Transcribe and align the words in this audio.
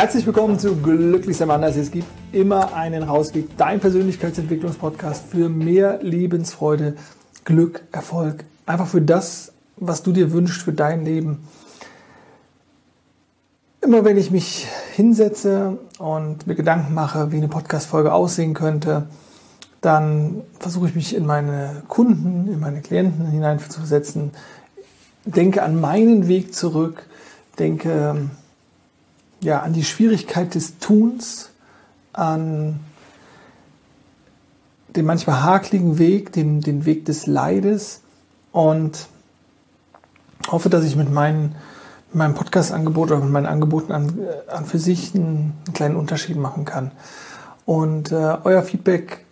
Herzlich 0.00 0.24
willkommen 0.24 0.58
zu 0.58 0.76
Glücklich 0.76 1.36
sein 1.36 1.50
anders. 1.50 1.76
Es 1.76 1.90
gibt 1.90 2.06
immer 2.32 2.72
einen 2.72 3.02
Rausweg. 3.02 3.54
Dein 3.58 3.80
Persönlichkeitsentwicklungspodcast 3.80 5.26
für 5.26 5.50
mehr 5.50 6.02
Lebensfreude, 6.02 6.94
Glück, 7.44 7.82
Erfolg. 7.92 8.44
Einfach 8.64 8.86
für 8.86 9.02
das, 9.02 9.52
was 9.76 10.02
du 10.02 10.12
dir 10.12 10.32
wünschst 10.32 10.62
für 10.62 10.72
dein 10.72 11.04
Leben. 11.04 11.46
Immer 13.82 14.02
wenn 14.06 14.16
ich 14.16 14.30
mich 14.30 14.66
hinsetze 14.94 15.76
und 15.98 16.46
mir 16.46 16.54
Gedanken 16.54 16.94
mache, 16.94 17.30
wie 17.30 17.36
eine 17.36 17.48
Podcast-Folge 17.48 18.14
aussehen 18.14 18.54
könnte, 18.54 19.06
dann 19.82 20.40
versuche 20.58 20.88
ich 20.88 20.94
mich 20.94 21.14
in 21.14 21.26
meine 21.26 21.82
Kunden, 21.88 22.50
in 22.50 22.58
meine 22.58 22.80
Klienten 22.80 23.26
hineinzusetzen, 23.26 24.30
denke 25.26 25.62
an 25.62 25.78
meinen 25.78 26.26
Weg 26.26 26.54
zurück, 26.54 27.02
denke 27.58 28.30
ja, 29.40 29.60
an 29.60 29.72
die 29.72 29.84
Schwierigkeit 29.84 30.54
des 30.54 30.78
Tuns, 30.78 31.50
an 32.12 32.80
den 34.88 35.06
manchmal 35.06 35.42
hakligen 35.42 35.98
Weg, 35.98 36.32
den, 36.32 36.60
den 36.60 36.84
Weg 36.84 37.04
des 37.04 37.26
Leides 37.26 38.00
und 38.52 39.06
hoffe, 40.50 40.68
dass 40.68 40.84
ich 40.84 40.96
mit, 40.96 41.10
meinen, 41.10 41.54
meinem 42.12 42.34
Podcast-Angebot 42.34 43.10
oder 43.10 43.20
mit 43.20 43.30
meinen 43.30 43.46
Angeboten 43.46 43.92
an, 43.92 44.18
an 44.48 44.64
für 44.66 44.78
sich 44.78 45.14
einen, 45.14 45.54
einen 45.64 45.74
kleinen 45.74 45.96
Unterschied 45.96 46.36
machen 46.36 46.64
kann. 46.64 46.90
Und 47.66 48.10
äh, 48.10 48.36
euer 48.42 48.62
Feedback 48.62 49.24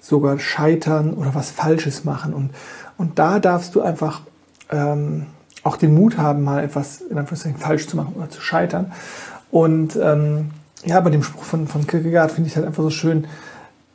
sogar 0.00 0.38
scheitern 0.38 1.14
oder 1.14 1.34
was 1.34 1.50
Falsches 1.50 2.04
machen. 2.04 2.34
Und 2.34 2.50
und 3.02 3.18
da 3.18 3.40
darfst 3.40 3.74
du 3.74 3.80
einfach 3.80 4.20
ähm, 4.70 5.26
auch 5.64 5.76
den 5.76 5.92
Mut 5.92 6.18
haben, 6.18 6.44
mal 6.44 6.62
etwas 6.62 7.00
in 7.00 7.18
Anführungszeichen 7.18 7.58
falsch 7.58 7.88
zu 7.88 7.96
machen 7.96 8.14
oder 8.16 8.30
zu 8.30 8.40
scheitern. 8.40 8.92
Und 9.50 9.96
ähm, 9.96 10.52
ja, 10.84 11.00
bei 11.00 11.10
dem 11.10 11.24
Spruch 11.24 11.42
von, 11.42 11.66
von 11.66 11.86
Kierkegaard 11.86 12.30
finde 12.30 12.48
ich 12.48 12.56
halt 12.56 12.64
einfach 12.64 12.82
so 12.82 12.90
schön, 12.90 13.26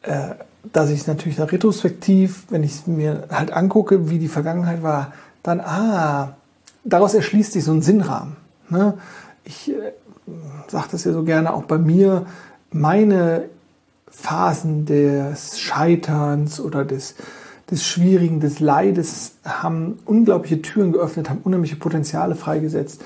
äh, 0.02 0.36
dass 0.74 0.90
ich 0.90 1.08
natürlich 1.08 1.38
da 1.38 1.46
retrospektiv, 1.46 2.44
wenn 2.50 2.64
ich 2.64 2.86
mir 2.86 3.28
halt 3.32 3.52
angucke, 3.52 4.10
wie 4.10 4.20
die 4.20 4.28
Vergangenheit 4.28 4.84
war, 4.84 5.14
dann, 5.42 5.62
ah, 5.62 6.36
daraus 6.84 7.14
erschließt 7.14 7.54
sich 7.54 7.64
so 7.64 7.72
ein 7.72 7.82
Sinnrahmen. 7.82 8.36
Ne? 8.70 8.96
Ich 9.48 9.72
äh, 9.72 9.94
sage 10.68 10.88
das 10.92 11.06
ja 11.06 11.14
so 11.14 11.24
gerne 11.24 11.54
auch 11.54 11.64
bei 11.64 11.78
mir, 11.78 12.26
meine 12.72 13.46
Phasen 14.10 14.86
des 14.86 15.60
Scheiterns 15.60 16.60
oder 16.60 16.84
des 16.86 17.16
des 17.70 17.86
Schwierigen, 17.86 18.40
des 18.40 18.60
Leides 18.60 19.34
haben 19.44 20.00
unglaubliche 20.06 20.62
Türen 20.62 20.94
geöffnet, 20.94 21.30
haben 21.30 21.42
unheimliche 21.44 21.76
Potenziale 21.76 22.36
freigesetzt 22.36 23.04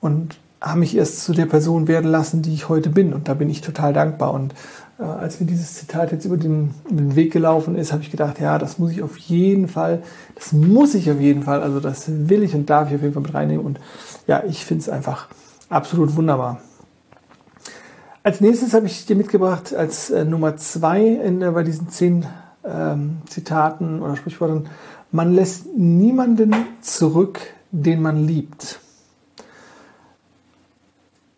und 0.00 0.38
haben 0.60 0.80
mich 0.80 0.96
erst 0.96 1.24
zu 1.24 1.32
der 1.32 1.46
Person 1.46 1.88
werden 1.88 2.10
lassen, 2.10 2.42
die 2.42 2.52
ich 2.52 2.68
heute 2.68 2.90
bin. 2.90 3.14
Und 3.14 3.28
da 3.28 3.34
bin 3.34 3.48
ich 3.48 3.62
total 3.62 3.92
dankbar. 3.92 4.32
Und 4.32 4.54
äh, 4.98 5.04
als 5.04 5.40
mir 5.40 5.46
dieses 5.46 5.74
Zitat 5.74 6.12
jetzt 6.12 6.26
über 6.26 6.36
den, 6.36 6.74
den 6.88 7.16
Weg 7.16 7.32
gelaufen 7.32 7.76
ist, 7.76 7.92
habe 7.92 8.02
ich 8.02 8.10
gedacht, 8.10 8.38
ja, 8.40 8.58
das 8.58 8.78
muss 8.78 8.92
ich 8.92 9.02
auf 9.02 9.16
jeden 9.16 9.68
Fall, 9.68 10.02
das 10.34 10.52
muss 10.52 10.94
ich 10.94 11.10
auf 11.10 11.18
jeden 11.18 11.44
Fall, 11.44 11.62
also 11.62 11.80
das 11.80 12.04
will 12.06 12.42
ich 12.42 12.54
und 12.54 12.68
darf 12.68 12.90
ich 12.90 12.96
auf 12.96 13.02
jeden 13.02 13.14
Fall 13.14 13.22
mit 13.22 13.34
reinnehmen. 13.34 13.64
Und 13.64 13.80
ja, 14.26 14.44
ich 14.46 14.64
finde 14.64 14.82
es 14.82 14.88
einfach 14.88 15.28
absolut 15.70 16.14
wunderbar. 16.16 16.60
Als 18.22 18.42
nächstes 18.42 18.74
habe 18.74 18.86
ich 18.86 19.06
dir 19.06 19.16
mitgebracht 19.16 19.74
als 19.74 20.10
äh, 20.10 20.26
Nummer 20.26 20.56
zwei 20.56 21.00
in, 21.02 21.40
äh, 21.40 21.50
bei 21.52 21.62
diesen 21.62 21.88
zehn 21.88 22.26
ähm, 22.64 23.22
Zitaten 23.26 24.02
oder 24.02 24.16
Sprichwörtern, 24.16 24.68
man 25.10 25.32
lässt 25.32 25.66
niemanden 25.74 26.54
zurück, 26.82 27.40
den 27.70 28.02
man 28.02 28.26
liebt. 28.26 28.80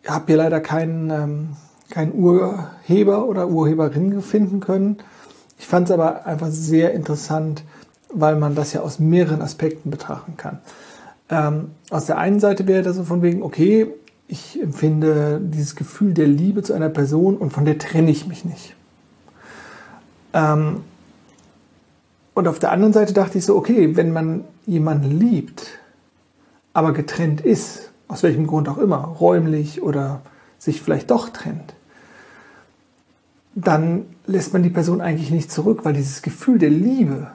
Ich 0.01 0.09
habe 0.09 0.25
hier 0.27 0.37
leider 0.37 0.59
keinen, 0.59 1.09
ähm, 1.09 1.49
keinen 1.89 2.13
Urheber 2.13 3.29
oder 3.29 3.47
Urheberin 3.47 4.21
finden 4.21 4.59
können. 4.59 4.97
Ich 5.57 5.67
fand 5.67 5.87
es 5.87 5.93
aber 5.93 6.25
einfach 6.25 6.49
sehr 6.49 6.93
interessant, 6.93 7.63
weil 8.13 8.35
man 8.35 8.55
das 8.55 8.73
ja 8.73 8.81
aus 8.81 8.99
mehreren 8.99 9.41
Aspekten 9.41 9.89
betrachten 9.89 10.35
kann. 10.35 10.59
Ähm, 11.29 11.71
aus 11.89 12.07
der 12.07 12.17
einen 12.17 12.41
Seite 12.41 12.67
wäre 12.67 12.83
das 12.83 12.97
so 12.97 13.05
von 13.05 13.21
wegen, 13.21 13.41
okay, 13.41 13.87
ich 14.27 14.61
empfinde 14.61 15.41
dieses 15.43 15.75
Gefühl 15.75 16.13
der 16.13 16.27
Liebe 16.27 16.63
zu 16.63 16.73
einer 16.73 16.89
Person 16.89 17.37
und 17.37 17.51
von 17.51 17.65
der 17.65 17.77
trenne 17.77 18.11
ich 18.11 18.27
mich 18.27 18.45
nicht. 18.45 18.75
Ähm, 20.33 20.81
und 22.33 22.47
auf 22.47 22.59
der 22.59 22.71
anderen 22.71 22.93
Seite 22.93 23.13
dachte 23.13 23.37
ich 23.37 23.45
so, 23.45 23.55
okay, 23.55 23.95
wenn 23.95 24.11
man 24.11 24.43
jemanden 24.65 25.19
liebt, 25.19 25.79
aber 26.73 26.93
getrennt 26.93 27.41
ist, 27.41 27.91
aus 28.07 28.23
welchem 28.23 28.47
Grund 28.47 28.67
auch 28.69 28.79
immer, 28.79 28.97
räumlich 28.97 29.81
oder 29.81 30.21
sich 30.57 30.81
vielleicht 30.81 31.11
doch 31.11 31.29
trennt, 31.29 31.75
dann 33.55 34.05
lässt 34.25 34.53
man 34.53 34.63
die 34.63 34.69
Person 34.69 35.01
eigentlich 35.01 35.29
nicht 35.29 35.51
zurück, 35.51 35.81
weil 35.83 35.93
dieses 35.93 36.23
Gefühl 36.23 36.57
der 36.57 36.71
Liebe 36.71 37.31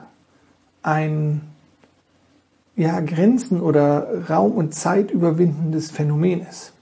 ein 0.83 1.41
ja, 2.75 2.99
Grenzen 2.99 3.61
oder 3.61 4.29
Raum 4.29 4.53
und 4.53 4.73
Zeit 4.73 5.11
überwindendes 5.11 5.91
Phänomen 5.91 6.41
ist. 6.41 6.73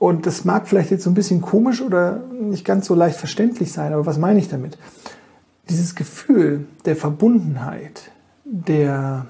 Und 0.00 0.26
das 0.26 0.44
mag 0.44 0.66
vielleicht 0.66 0.90
jetzt 0.90 1.04
so 1.04 1.10
ein 1.10 1.14
bisschen 1.14 1.40
komisch 1.40 1.80
oder 1.80 2.24
nicht 2.40 2.64
ganz 2.64 2.86
so 2.86 2.96
leicht 2.96 3.18
verständlich 3.18 3.70
sein, 3.70 3.92
aber 3.92 4.06
was 4.06 4.18
meine 4.18 4.40
ich 4.40 4.48
damit? 4.48 4.76
dieses 5.70 5.94
Gefühl 5.94 6.66
der 6.84 6.96
Verbundenheit, 6.96 8.10
der 8.44 9.26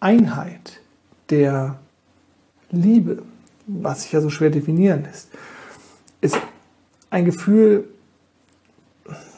Einheit, 0.00 0.80
der 1.28 1.78
Liebe, 2.70 3.22
was 3.66 4.02
sich 4.02 4.12
ja 4.12 4.22
so 4.22 4.30
schwer 4.30 4.50
definieren 4.50 5.04
lässt, 5.04 5.28
ist 6.22 6.38
ein 7.10 7.26
Gefühl, 7.26 7.84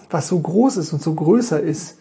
was 0.08 0.28
so 0.28 0.38
groß 0.38 0.76
ist 0.76 0.92
und 0.92 1.02
so 1.02 1.14
größer 1.14 1.60
ist 1.60 1.98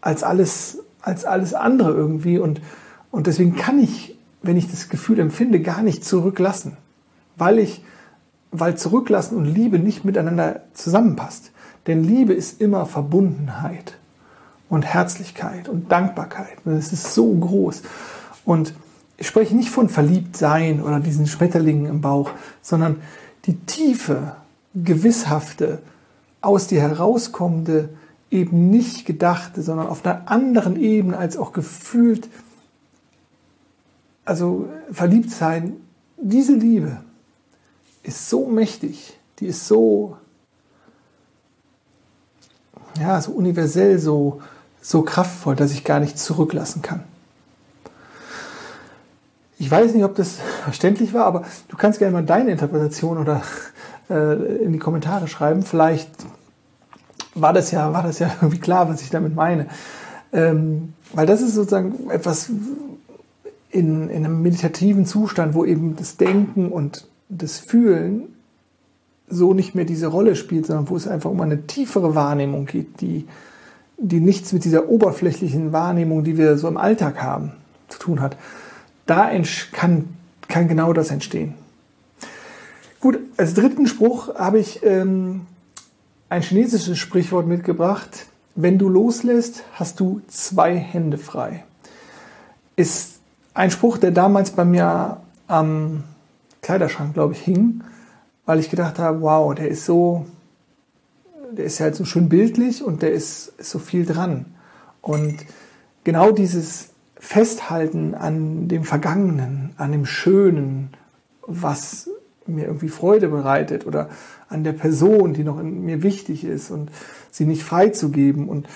als 0.00 0.22
alles, 0.22 0.78
als 1.02 1.24
alles 1.24 1.54
andere 1.54 1.92
irgendwie. 1.92 2.38
Und, 2.38 2.62
und 3.10 3.26
deswegen 3.26 3.56
kann 3.56 3.78
ich, 3.78 4.11
wenn 4.42 4.56
ich 4.56 4.70
das 4.70 4.88
Gefühl 4.88 5.18
empfinde, 5.20 5.60
gar 5.60 5.82
nicht 5.82 6.04
zurücklassen, 6.04 6.76
weil 7.36 7.58
ich, 7.58 7.84
weil 8.50 8.76
zurücklassen 8.76 9.36
und 9.36 9.46
Liebe 9.46 9.78
nicht 9.78 10.04
miteinander 10.04 10.62
zusammenpasst. 10.74 11.52
Denn 11.86 12.04
Liebe 12.04 12.32
ist 12.32 12.60
immer 12.60 12.86
Verbundenheit 12.86 13.98
und 14.68 14.84
Herzlichkeit 14.84 15.68
und 15.68 15.90
Dankbarkeit. 15.90 16.58
Und 16.64 16.74
es 16.74 16.92
ist 16.92 17.14
so 17.14 17.32
groß. 17.32 17.82
Und 18.44 18.74
ich 19.16 19.26
spreche 19.26 19.54
nicht 19.54 19.70
von 19.70 19.88
verliebt 19.88 20.36
sein 20.36 20.82
oder 20.82 21.00
diesen 21.00 21.26
Schmetterlingen 21.26 21.86
im 21.86 22.00
Bauch, 22.00 22.30
sondern 22.60 22.96
die 23.44 23.56
tiefe, 23.56 24.36
gewisshafte, 24.74 25.80
aus 26.40 26.66
dir 26.66 26.80
herauskommende, 26.80 27.90
eben 28.30 28.70
nicht 28.70 29.04
gedachte, 29.04 29.62
sondern 29.62 29.86
auf 29.86 30.04
einer 30.04 30.22
anderen 30.30 30.80
Ebene 30.80 31.18
als 31.18 31.36
auch 31.36 31.52
gefühlt, 31.52 32.28
also 34.24 34.68
verliebt 34.90 35.30
sein, 35.30 35.76
diese 36.16 36.54
Liebe 36.54 36.98
ist 38.02 38.28
so 38.28 38.46
mächtig, 38.46 39.18
die 39.38 39.46
ist 39.46 39.66
so, 39.66 40.16
ja, 42.98 43.20
so 43.20 43.32
universell, 43.32 43.98
so, 43.98 44.40
so 44.80 45.02
kraftvoll, 45.02 45.56
dass 45.56 45.72
ich 45.72 45.84
gar 45.84 46.00
nicht 46.00 46.18
zurücklassen 46.18 46.82
kann. 46.82 47.02
Ich 49.58 49.70
weiß 49.70 49.94
nicht, 49.94 50.04
ob 50.04 50.16
das 50.16 50.38
verständlich 50.64 51.14
war, 51.14 51.24
aber 51.24 51.44
du 51.68 51.76
kannst 51.76 52.00
gerne 52.00 52.12
mal 52.12 52.24
deine 52.24 52.50
Interpretation 52.50 53.18
oder 53.18 53.42
äh, 54.10 54.64
in 54.64 54.72
die 54.72 54.80
Kommentare 54.80 55.28
schreiben. 55.28 55.62
Vielleicht 55.62 56.10
war 57.34 57.52
das 57.52 57.70
ja, 57.70 57.92
war 57.92 58.02
das 58.02 58.18
ja 58.18 58.30
irgendwie 58.40 58.58
klar, 58.58 58.88
was 58.88 59.02
ich 59.02 59.10
damit 59.10 59.34
meine. 59.34 59.68
Ähm, 60.32 60.94
weil 61.12 61.26
das 61.26 61.42
ist 61.42 61.54
sozusagen 61.54 62.10
etwas 62.10 62.50
in, 63.72 64.10
in 64.10 64.24
einem 64.24 64.42
meditativen 64.42 65.06
Zustand, 65.06 65.54
wo 65.54 65.64
eben 65.64 65.96
das 65.96 66.16
Denken 66.18 66.70
und 66.70 67.08
das 67.28 67.58
Fühlen 67.58 68.34
so 69.28 69.54
nicht 69.54 69.74
mehr 69.74 69.86
diese 69.86 70.08
Rolle 70.08 70.36
spielt, 70.36 70.66
sondern 70.66 70.90
wo 70.90 70.96
es 70.96 71.08
einfach 71.08 71.30
um 71.30 71.40
eine 71.40 71.66
tiefere 71.66 72.14
Wahrnehmung 72.14 72.66
geht, 72.66 73.00
die, 73.00 73.26
die 73.96 74.20
nichts 74.20 74.52
mit 74.52 74.64
dieser 74.64 74.90
oberflächlichen 74.90 75.72
Wahrnehmung, 75.72 76.22
die 76.22 76.36
wir 76.36 76.58
so 76.58 76.68
im 76.68 76.76
Alltag 76.76 77.22
haben, 77.22 77.52
zu 77.88 77.98
tun 77.98 78.20
hat. 78.20 78.36
Da 79.06 79.30
kann, 79.72 80.10
kann 80.48 80.68
genau 80.68 80.92
das 80.92 81.10
entstehen. 81.10 81.54
Gut, 83.00 83.18
als 83.38 83.54
dritten 83.54 83.86
Spruch 83.86 84.34
habe 84.34 84.58
ich 84.58 84.84
ähm, 84.84 85.46
ein 86.28 86.42
chinesisches 86.42 86.98
Sprichwort 86.98 87.46
mitgebracht. 87.46 88.26
Wenn 88.54 88.78
du 88.78 88.90
loslässt, 88.90 89.64
hast 89.72 89.98
du 89.98 90.20
zwei 90.28 90.76
Hände 90.76 91.16
frei. 91.16 91.64
Ist 92.76 93.11
ein 93.54 93.70
Spruch, 93.70 93.98
der 93.98 94.10
damals 94.10 94.50
bei 94.50 94.64
mir 94.64 95.18
am 95.46 96.04
Kleiderschrank, 96.62 97.14
glaube 97.14 97.34
ich, 97.34 97.40
hing, 97.40 97.82
weil 98.46 98.58
ich 98.58 98.70
gedacht 98.70 98.98
habe, 98.98 99.20
wow, 99.20 99.54
der 99.54 99.68
ist 99.68 99.84
so, 99.84 100.26
der 101.52 101.64
ist 101.64 101.80
halt 101.80 101.94
so 101.94 102.04
schön 102.04 102.28
bildlich 102.28 102.82
und 102.82 103.02
der 103.02 103.12
ist, 103.12 103.52
ist 103.58 103.70
so 103.70 103.78
viel 103.78 104.06
dran. 104.06 104.46
Und 105.00 105.38
genau 106.04 106.30
dieses 106.30 106.90
Festhalten 107.16 108.14
an 108.14 108.68
dem 108.68 108.84
Vergangenen, 108.84 109.74
an 109.76 109.92
dem 109.92 110.06
Schönen, 110.06 110.90
was 111.46 112.08
mir 112.46 112.66
irgendwie 112.66 112.88
Freude 112.88 113.28
bereitet 113.28 113.86
oder 113.86 114.08
an 114.48 114.64
der 114.64 114.72
Person, 114.72 115.34
die 115.34 115.44
noch 115.44 115.58
in 115.60 115.84
mir 115.84 116.02
wichtig 116.02 116.44
ist 116.44 116.70
und 116.70 116.90
sie 117.30 117.46
nicht 117.46 117.62
freizugeben 117.62 118.48
und 118.48 118.66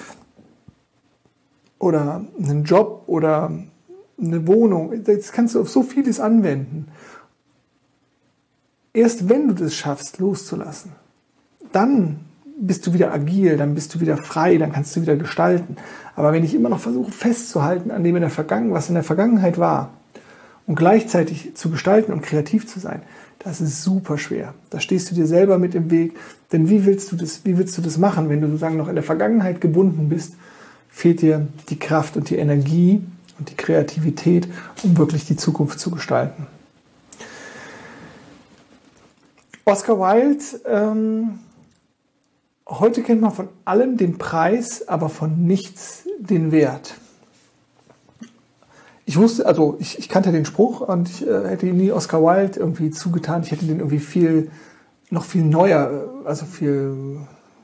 oder 1.79 2.25
einen 2.39 2.65
Job 2.65 3.05
oder 3.07 3.51
eine 4.21 4.47
Wohnung. 4.47 5.05
Das 5.05 5.33
kannst 5.33 5.55
du 5.55 5.61
auf 5.61 5.69
so 5.69 5.83
vieles 5.83 6.21
anwenden. 6.21 6.89
Erst 8.93 9.29
wenn 9.29 9.49
du 9.49 9.55
das 9.55 9.75
schaffst, 9.75 10.19
loszulassen, 10.19 10.93
dann 11.73 12.21
bist 12.59 12.87
du 12.87 12.95
wieder 12.95 13.13
agil, 13.13 13.59
dann 13.59 13.75
bist 13.75 13.95
du 13.95 14.01
wieder 14.01 14.17
frei, 14.17 14.57
dann 14.57 14.73
kannst 14.73 14.97
du 14.97 15.03
wieder 15.03 15.17
gestalten. 15.17 15.77
Aber 16.15 16.33
wenn 16.33 16.45
ich 16.45 16.55
immer 16.55 16.71
noch 16.71 16.81
versuche 16.81 17.13
festzuhalten 17.13 17.91
an 17.91 18.03
dem 18.03 18.17
in 18.17 18.23
der 18.23 18.31
Vergangenheit, 18.31 18.75
was 18.75 18.89
in 18.89 18.95
der 18.95 19.05
Vergangenheit 19.05 19.59
war 19.59 19.91
und 20.67 20.77
gleichzeitig 20.77 21.55
zu 21.55 21.71
gestalten 21.71 22.13
und 22.13 22.23
kreativ 22.23 22.67
zu 22.67 22.81
sein, 22.81 23.03
das 23.39 23.61
ist 23.61 23.83
super 23.83 24.17
schwer. 24.17 24.55
Da 24.71 24.81
stehst 24.81 25.11
du 25.11 25.15
dir 25.15 25.27
selber 25.27 25.59
mit 25.59 25.75
im 25.75 25.91
Weg. 25.91 26.17
Denn 26.53 26.69
wie 26.71 26.87
willst 26.87 27.13
du 27.13 27.17
das, 27.17 27.45
wie 27.45 27.59
willst 27.59 27.77
du 27.77 27.83
das 27.83 27.99
machen, 27.99 28.29
wenn 28.29 28.41
du 28.41 28.49
sozusagen 28.49 28.77
noch 28.77 28.89
in 28.89 28.95
der 28.95 29.05
Vergangenheit 29.05 29.61
gebunden 29.61 30.09
bist? 30.09 30.35
Fehlt 30.89 31.21
dir 31.21 31.47
die 31.69 31.79
Kraft 31.79 32.17
und 32.17 32.31
die 32.31 32.37
Energie 32.37 33.03
und 33.39 33.51
die 33.51 33.57
Kreativität, 33.57 34.49
um 34.83 34.97
wirklich 34.97 35.27
die 35.27 35.37
Zukunft 35.37 35.79
zu 35.81 35.91
gestalten. 35.91 36.47
Oscar 39.65 39.99
Wilde, 39.99 40.45
ähm, 40.65 41.41
heute 42.69 43.03
kennt 43.03 43.21
man 43.21 43.33
von 43.33 43.49
allem 43.65 43.97
den 43.97 44.17
Preis, 44.17 44.87
aber 44.87 45.09
von 45.09 45.45
nichts 45.45 46.05
den 46.21 46.53
Wert. 46.53 46.95
Ich 49.07 49.17
wusste, 49.17 49.47
also 49.47 49.77
ich, 49.79 49.99
ich 49.99 50.09
kannte 50.09 50.33
den 50.33 50.45
Spruch 50.45 50.81
und 50.81 51.09
ich 51.09 51.27
äh, 51.27 51.49
hätte 51.49 51.67
ihn 51.67 51.77
nie 51.77 51.93
Oscar 51.93 52.23
Wilde 52.23 52.59
irgendwie 52.59 52.91
zugetan. 52.91 53.43
Ich 53.43 53.51
hätte 53.53 53.67
den 53.67 53.79
irgendwie 53.79 53.99
viel, 53.99 54.51
noch 55.11 55.25
viel 55.25 55.43
neuer, 55.43 56.11
also 56.25 56.45
viel, 56.45 57.19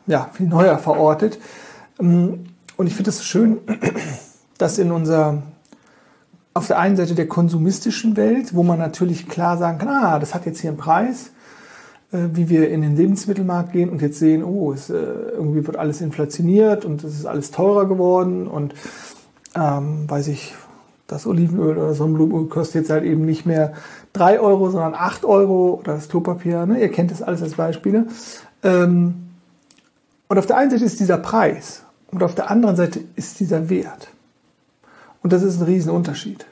ja, 0.07 0.31
viel 0.33 0.47
neuer 0.47 0.79
verortet. 0.79 1.39
Ähm, 2.01 2.47
und 2.77 2.87
ich 2.87 2.95
finde 2.95 3.11
es 3.11 3.19
so 3.19 3.25
schön, 3.25 3.59
dass 4.59 4.79
in 4.79 4.93
unserer 4.93 5.43
auf 6.55 6.67
der 6.67 6.79
einen 6.79 6.97
Seite 6.97 7.15
der 7.15 7.29
konsumistischen 7.29 8.17
Welt, 8.17 8.55
wo 8.55 8.63
man 8.63 8.79
natürlich 8.79 9.29
klar 9.29 9.57
sagen 9.57 9.79
kann, 9.79 9.89
ah, 9.89 10.19
das 10.19 10.35
hat 10.35 10.47
jetzt 10.47 10.61
hier 10.61 10.71
einen 10.71 10.79
Preis, 10.79 11.31
äh, 12.13 12.19
wie 12.35 12.49
wir 12.49 12.71
in 12.71 12.83
den 12.83 12.97
Lebensmittelmarkt 12.97 13.73
gehen 13.73 13.89
und 13.89 14.03
jetzt 14.03 14.19
sehen, 14.19 14.45
oh, 14.45 14.73
es, 14.73 14.91
äh, 14.91 14.95
irgendwie 14.95 15.67
wird 15.67 15.77
alles 15.77 16.01
inflationiert 16.01 16.85
und 16.85 17.05
es 17.05 17.15
ist 17.15 17.27
alles 17.27 17.51
teurer 17.51 17.87
geworden 17.87 18.47
und 18.47 18.75
ähm, 19.55 20.05
weiß 20.09 20.29
ich, 20.29 20.55
das 21.07 21.27
Olivenöl 21.27 21.77
oder 21.77 21.95
Sonnenblumenöl 21.95 22.49
kostet 22.49 22.83
jetzt 22.83 22.91
halt 22.91 23.05
eben 23.05 23.25
nicht 23.25 23.45
mehr 23.45 23.75
drei 24.13 24.41
Euro, 24.41 24.71
sondern 24.71 24.95
acht 24.95 25.25
Euro 25.25 25.79
oder 25.81 25.95
das 25.95 26.09
Klopapier, 26.09 26.67
ne? 26.67 26.81
ihr 26.81 26.91
kennt 26.91 27.11
das 27.11 27.23
alles 27.23 27.43
als 27.43 27.55
Beispiele. 27.55 28.07
Ähm, 28.63 29.15
und 30.29 30.39
auf 30.39 30.47
der 30.47 30.57
einen 30.57 30.71
Seite 30.71 30.85
ist 30.85 31.01
dieser 31.01 31.19
Preis 31.19 31.83
und 32.11 32.23
auf 32.23 32.35
der 32.35 32.51
anderen 32.51 32.77
Seite 32.77 33.01
ist 33.17 33.41
dieser 33.41 33.69
Wert. 33.69 34.09
Und 35.23 35.33
das 35.33 35.43
ist 35.43 35.61
ein 35.61 35.65
Riesenunterschied. 35.65 36.47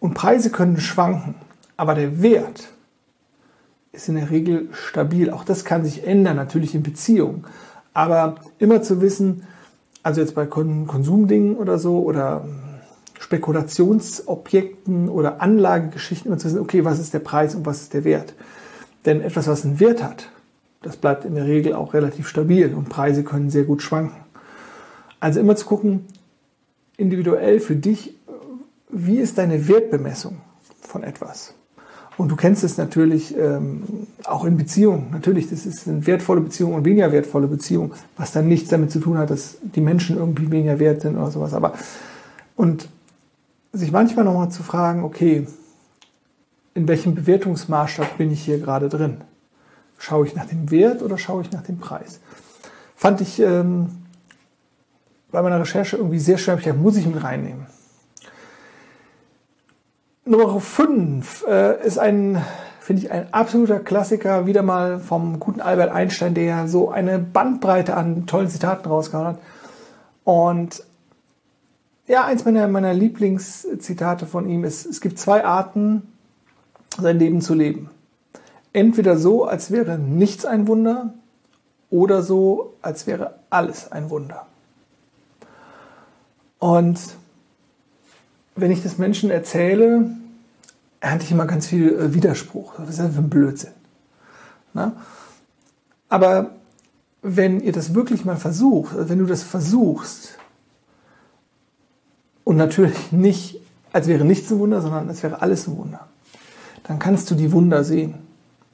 Und 0.00 0.14
Preise 0.14 0.50
können 0.50 0.80
schwanken, 0.80 1.34
aber 1.76 1.94
der 1.94 2.22
Wert 2.22 2.68
ist 3.92 4.08
in 4.08 4.16
der 4.16 4.30
Regel 4.30 4.68
stabil. 4.72 5.30
Auch 5.30 5.44
das 5.44 5.64
kann 5.64 5.84
sich 5.84 6.06
ändern, 6.06 6.36
natürlich 6.36 6.74
in 6.74 6.82
Beziehungen. 6.82 7.44
Aber 7.92 8.36
immer 8.58 8.82
zu 8.82 9.00
wissen, 9.00 9.44
also 10.02 10.20
jetzt 10.20 10.34
bei 10.34 10.46
Konsumdingen 10.46 11.56
oder 11.56 11.78
so 11.78 12.02
oder 12.02 12.44
Spekulationsobjekten 13.18 15.08
oder 15.08 15.42
Anlagegeschichten 15.42 16.30
immer 16.30 16.38
zu 16.38 16.46
wissen, 16.46 16.60
okay, 16.60 16.84
was 16.84 16.98
ist 16.98 17.12
der 17.12 17.18
Preis 17.18 17.54
und 17.54 17.66
was 17.66 17.82
ist 17.82 17.94
der 17.94 18.04
Wert? 18.04 18.34
Denn 19.04 19.20
etwas, 19.20 19.46
was 19.46 19.64
einen 19.64 19.80
Wert 19.80 20.02
hat, 20.02 20.28
das 20.82 20.96
bleibt 20.96 21.24
in 21.24 21.34
der 21.34 21.44
Regel 21.44 21.74
auch 21.74 21.92
relativ 21.92 22.28
stabil 22.28 22.72
und 22.74 22.88
Preise 22.88 23.22
können 23.22 23.50
sehr 23.50 23.64
gut 23.64 23.82
schwanken. 23.82 24.16
Also 25.20 25.40
immer 25.40 25.56
zu 25.56 25.66
gucken, 25.66 26.06
individuell 27.00 27.60
für 27.60 27.76
dich, 27.76 28.14
wie 28.90 29.18
ist 29.18 29.38
deine 29.38 29.68
Wertbemessung 29.68 30.38
von 30.80 31.02
etwas? 31.02 31.54
Und 32.16 32.28
du 32.28 32.36
kennst 32.36 32.64
es 32.64 32.76
natürlich 32.76 33.34
ähm, 33.36 34.06
auch 34.24 34.44
in 34.44 34.58
Beziehungen. 34.58 35.08
Natürlich, 35.10 35.48
das 35.48 35.64
ist 35.64 35.88
eine 35.88 36.06
wertvolle 36.06 36.42
Beziehung 36.42 36.74
und 36.74 36.84
weniger 36.84 37.12
wertvolle 37.12 37.46
Beziehung, 37.46 37.94
was 38.18 38.32
dann 38.32 38.46
nichts 38.46 38.68
damit 38.68 38.90
zu 38.90 39.00
tun 39.00 39.16
hat, 39.16 39.30
dass 39.30 39.56
die 39.62 39.80
Menschen 39.80 40.18
irgendwie 40.18 40.50
weniger 40.50 40.78
wert 40.78 41.00
sind 41.00 41.16
oder 41.16 41.30
sowas. 41.30 41.54
Aber 41.54 41.72
und 42.56 42.88
sich 43.72 43.90
manchmal 43.90 44.26
nochmal 44.26 44.50
zu 44.50 44.62
fragen, 44.62 45.02
okay, 45.02 45.46
in 46.74 46.88
welchem 46.88 47.14
Bewertungsmaßstab 47.14 48.18
bin 48.18 48.30
ich 48.30 48.42
hier 48.42 48.58
gerade 48.58 48.90
drin? 48.90 49.18
Schaue 49.98 50.26
ich 50.26 50.34
nach 50.34 50.46
dem 50.46 50.70
Wert 50.70 51.02
oder 51.02 51.16
schaue 51.16 51.42
ich 51.42 51.52
nach 51.52 51.62
dem 51.62 51.78
Preis? 51.78 52.20
Fand 52.96 53.22
ich 53.22 53.40
ähm, 53.40 53.99
bei 55.30 55.42
meiner 55.42 55.60
Recherche 55.60 55.96
irgendwie 55.96 56.18
sehr 56.18 56.38
schwer. 56.38 56.58
Ich 56.58 56.74
muss 56.74 56.96
ich 56.96 57.06
mit 57.06 57.22
reinnehmen. 57.22 57.66
Nummer 60.24 60.60
5 60.60 61.44
äh, 61.48 61.86
ist 61.86 61.98
ein, 61.98 62.42
finde 62.80 63.02
ich, 63.02 63.10
ein 63.10 63.32
absoluter 63.32 63.80
Klassiker, 63.80 64.46
wieder 64.46 64.62
mal 64.62 65.00
vom 65.00 65.40
guten 65.40 65.60
Albert 65.60 65.90
Einstein, 65.90 66.34
der 66.34 66.68
so 66.68 66.90
eine 66.90 67.18
Bandbreite 67.18 67.96
an 67.96 68.26
tollen 68.26 68.48
Zitaten 68.48 68.88
rausgehauen 68.88 69.26
hat. 69.28 69.38
Und 70.24 70.84
ja, 72.06 72.24
eins 72.24 72.44
meiner, 72.44 72.68
meiner 72.68 72.92
Lieblingszitate 72.92 74.26
von 74.26 74.48
ihm 74.48 74.64
ist, 74.64 74.86
es 74.86 75.00
gibt 75.00 75.18
zwei 75.18 75.44
Arten, 75.44 76.02
sein 76.98 77.18
Leben 77.18 77.40
zu 77.40 77.54
leben. 77.54 77.90
Entweder 78.72 79.16
so, 79.16 79.44
als 79.44 79.70
wäre 79.70 79.98
nichts 79.98 80.44
ein 80.44 80.68
Wunder, 80.68 81.14
oder 81.90 82.22
so, 82.22 82.74
als 82.82 83.06
wäre 83.06 83.34
alles 83.50 83.90
ein 83.90 84.10
Wunder. 84.10 84.46
Und 86.60 87.00
wenn 88.54 88.70
ich 88.70 88.82
das 88.82 88.98
Menschen 88.98 89.30
erzähle, 89.30 90.10
ernte 91.00 91.24
ich 91.24 91.32
immer 91.32 91.46
ganz 91.46 91.66
viel 91.66 91.88
äh, 91.94 92.14
Widerspruch. 92.14 92.74
Das 92.78 92.90
ist 92.90 92.96
für 92.98 93.18
ein 93.18 93.30
Blödsinn. 93.30 93.72
Na? 94.74 94.92
Aber 96.08 96.50
wenn 97.22 97.60
ihr 97.60 97.72
das 97.72 97.94
wirklich 97.94 98.24
mal 98.24 98.36
versucht, 98.36 98.94
also 98.94 99.08
wenn 99.08 99.18
du 99.18 99.26
das 99.26 99.42
versuchst, 99.42 100.38
und 102.44 102.56
natürlich 102.56 103.12
nicht, 103.12 103.60
als 103.92 104.06
wäre 104.06 104.24
nichts 104.24 104.50
ein 104.50 104.58
Wunder, 104.58 104.80
sondern 104.80 105.08
als 105.08 105.22
wäre 105.22 105.40
alles 105.40 105.66
ein 105.66 105.76
Wunder, 105.76 106.08
dann 106.84 106.98
kannst 106.98 107.30
du 107.30 107.34
die 107.34 107.52
Wunder 107.52 107.84
sehen. 107.84 108.14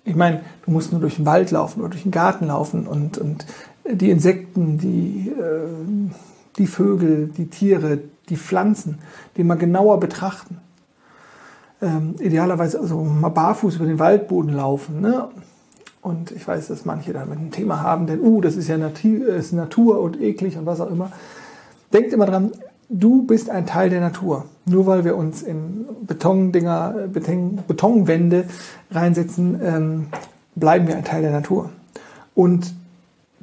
Ich 0.05 0.15
meine, 0.15 0.43
du 0.65 0.71
musst 0.71 0.93
nur 0.93 1.01
durch 1.01 1.17
den 1.17 1.27
Wald 1.27 1.51
laufen 1.51 1.81
oder 1.81 1.91
durch 1.91 2.05
den 2.05 2.13
Garten 2.13 2.47
laufen 2.47 2.87
und, 2.87 3.19
und 3.19 3.45
die 3.85 4.11
Insekten, 4.11 4.79
die, 4.79 5.29
äh, 5.29 6.11
die 6.59 6.67
Vögel, 6.67 7.29
die 7.29 7.49
Tiere, 7.49 7.99
die 8.29 8.37
Pflanzen, 8.37 8.99
die 9.37 9.45
mal 9.45 9.57
genauer 9.57 10.01
betrachten. 10.01 10.59
Ähm, 11.83 12.15
idealerweise 12.19 12.81
also 12.81 13.03
mal 13.03 13.29
barfuß 13.29 13.77
über 13.77 13.87
den 13.87 13.99
Waldboden 13.99 14.55
laufen. 14.55 15.01
Ne? 15.01 15.29
Und 16.01 16.31
ich 16.31 16.47
weiß, 16.47 16.69
dass 16.69 16.85
manche 16.85 17.13
damit 17.13 17.39
ein 17.39 17.51
Thema 17.51 17.83
haben, 17.83 18.07
denn, 18.07 18.21
uh, 18.21 18.41
das 18.41 18.57
ist 18.57 18.69
ja 18.69 18.79
Natur, 18.79 19.27
ist 19.27 19.53
Natur 19.53 20.01
und 20.01 20.21
eklig 20.21 20.57
und 20.57 20.65
was 20.65 20.81
auch 20.81 20.91
immer. 20.91 21.11
Denkt 21.93 22.13
immer 22.13 22.27
dran, 22.27 22.53
du 22.89 23.23
bist 23.23 23.51
ein 23.51 23.67
Teil 23.67 23.91
der 23.91 24.01
Natur. 24.01 24.45
Nur 24.65 24.87
weil 24.87 25.05
wir 25.05 25.17
uns 25.17 25.43
in 25.43 25.87
Betondinger, 26.07 27.09
Beton, 27.13 27.59
Betonwände 27.67 28.45
reinsetzen, 28.91 29.61
ähm, 29.63 30.07
bleiben 30.55 30.87
wir 30.87 30.97
ein 30.97 31.05
Teil 31.05 31.23
der 31.23 31.33
Natur. 31.33 31.71
Und 32.35 32.73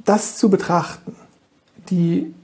das 0.04 0.36
zu 0.36 0.50
betrachten, 0.50 1.14
die, 1.90 2.34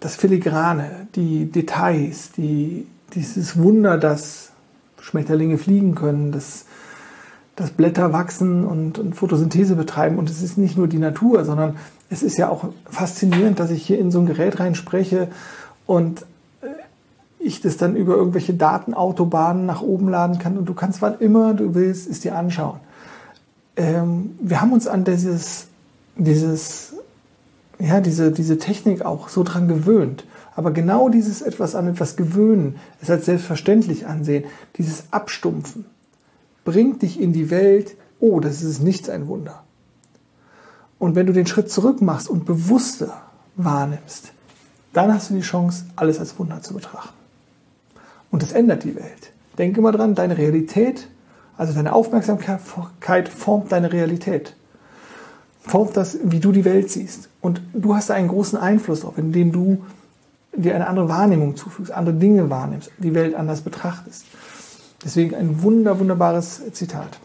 das 0.00 0.16
Filigrane, 0.16 1.06
die 1.14 1.50
Details, 1.50 2.32
die, 2.32 2.86
dieses 3.14 3.58
Wunder, 3.58 3.98
dass 3.98 4.50
Schmetterlinge 5.00 5.58
fliegen 5.58 5.94
können, 5.94 6.32
dass, 6.32 6.64
dass 7.56 7.70
Blätter 7.70 8.12
wachsen 8.12 8.64
und, 8.64 8.98
und 8.98 9.14
Photosynthese 9.14 9.76
betreiben. 9.76 10.18
Und 10.18 10.30
es 10.30 10.42
ist 10.42 10.58
nicht 10.58 10.76
nur 10.76 10.88
die 10.88 10.98
Natur, 10.98 11.44
sondern 11.44 11.76
es 12.08 12.22
ist 12.22 12.38
ja 12.38 12.48
auch 12.48 12.68
faszinierend, 12.86 13.60
dass 13.60 13.70
ich 13.70 13.86
hier 13.86 13.98
in 13.98 14.10
so 14.10 14.20
ein 14.20 14.26
Gerät 14.26 14.58
reinspreche 14.58 15.28
und 15.86 16.24
ich 17.40 17.60
das 17.60 17.76
dann 17.76 17.96
über 17.96 18.16
irgendwelche 18.16 18.54
Datenautobahnen 18.54 19.64
nach 19.66 19.80
oben 19.80 20.08
laden 20.08 20.38
kann 20.38 20.58
und 20.58 20.66
du 20.66 20.74
kannst, 20.74 21.00
wann 21.02 21.18
immer 21.18 21.54
du 21.54 21.74
willst, 21.74 22.08
es 22.08 22.20
dir 22.20 22.36
anschauen. 22.36 22.80
Ähm, 23.76 24.38
wir 24.40 24.60
haben 24.60 24.72
uns 24.72 24.86
an 24.86 25.04
dieses, 25.04 25.66
dieses, 26.16 26.89
ja, 27.80 28.00
diese, 28.00 28.30
diese 28.30 28.58
Technik 28.58 29.04
auch 29.04 29.28
so 29.28 29.42
dran 29.42 29.68
gewöhnt. 29.68 30.24
Aber 30.54 30.70
genau 30.72 31.08
dieses 31.08 31.42
etwas 31.42 31.74
an 31.74 31.88
etwas 31.88 32.16
gewöhnen, 32.16 32.76
es 33.00 33.10
als 33.10 33.26
selbstverständlich 33.26 34.06
ansehen, 34.06 34.44
dieses 34.76 35.04
Abstumpfen, 35.10 35.86
bringt 36.64 37.02
dich 37.02 37.20
in 37.20 37.32
die 37.32 37.50
Welt, 37.50 37.96
oh, 38.18 38.40
das 38.40 38.62
ist 38.62 38.82
nichts 38.82 39.08
ein 39.08 39.26
Wunder. 39.28 39.64
Und 40.98 41.14
wenn 41.14 41.26
du 41.26 41.32
den 41.32 41.46
Schritt 41.46 41.70
zurück 41.70 42.02
machst 42.02 42.28
und 42.28 42.44
bewusster 42.44 43.22
wahrnimmst, 43.56 44.32
dann 44.92 45.14
hast 45.14 45.30
du 45.30 45.34
die 45.34 45.40
Chance, 45.40 45.86
alles 45.96 46.18
als 46.18 46.38
Wunder 46.38 46.60
zu 46.60 46.74
betrachten. 46.74 47.14
Und 48.30 48.42
das 48.42 48.52
ändert 48.52 48.84
die 48.84 48.96
Welt. 48.96 49.32
Denke 49.56 49.80
mal 49.80 49.92
dran, 49.92 50.14
deine 50.14 50.36
Realität, 50.36 51.08
also 51.56 51.72
deine 51.72 51.94
Aufmerksamkeit 51.94 53.28
formt 53.28 53.72
deine 53.72 53.92
Realität. 53.92 54.54
Formt 55.60 55.96
das, 55.96 56.18
wie 56.22 56.40
du 56.40 56.52
die 56.52 56.66
Welt 56.66 56.90
siehst. 56.90 57.29
Und 57.40 57.62
du 57.72 57.94
hast 57.94 58.10
da 58.10 58.14
einen 58.14 58.28
großen 58.28 58.58
Einfluss 58.58 59.00
drauf, 59.00 59.16
indem 59.16 59.52
du 59.52 59.84
dir 60.54 60.74
eine 60.74 60.86
andere 60.88 61.08
Wahrnehmung 61.08 61.56
zufügst, 61.56 61.92
andere 61.92 62.16
Dinge 62.16 62.50
wahrnimmst, 62.50 62.90
die 62.98 63.14
Welt 63.14 63.34
anders 63.34 63.62
betrachtest. 63.62 64.26
Deswegen 65.04 65.34
ein 65.34 65.62
wunder, 65.62 65.98
wunderbares 65.98 66.60
Zitat. 66.72 67.18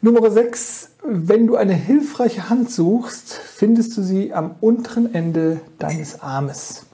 Nummer 0.00 0.30
6. 0.30 0.90
Wenn 1.04 1.46
du 1.46 1.56
eine 1.56 1.74
hilfreiche 1.74 2.48
Hand 2.48 2.70
suchst, 2.70 3.32
findest 3.32 3.96
du 3.96 4.02
sie 4.02 4.32
am 4.32 4.52
unteren 4.60 5.14
Ende 5.14 5.60
deines 5.78 6.20
Armes. 6.20 6.86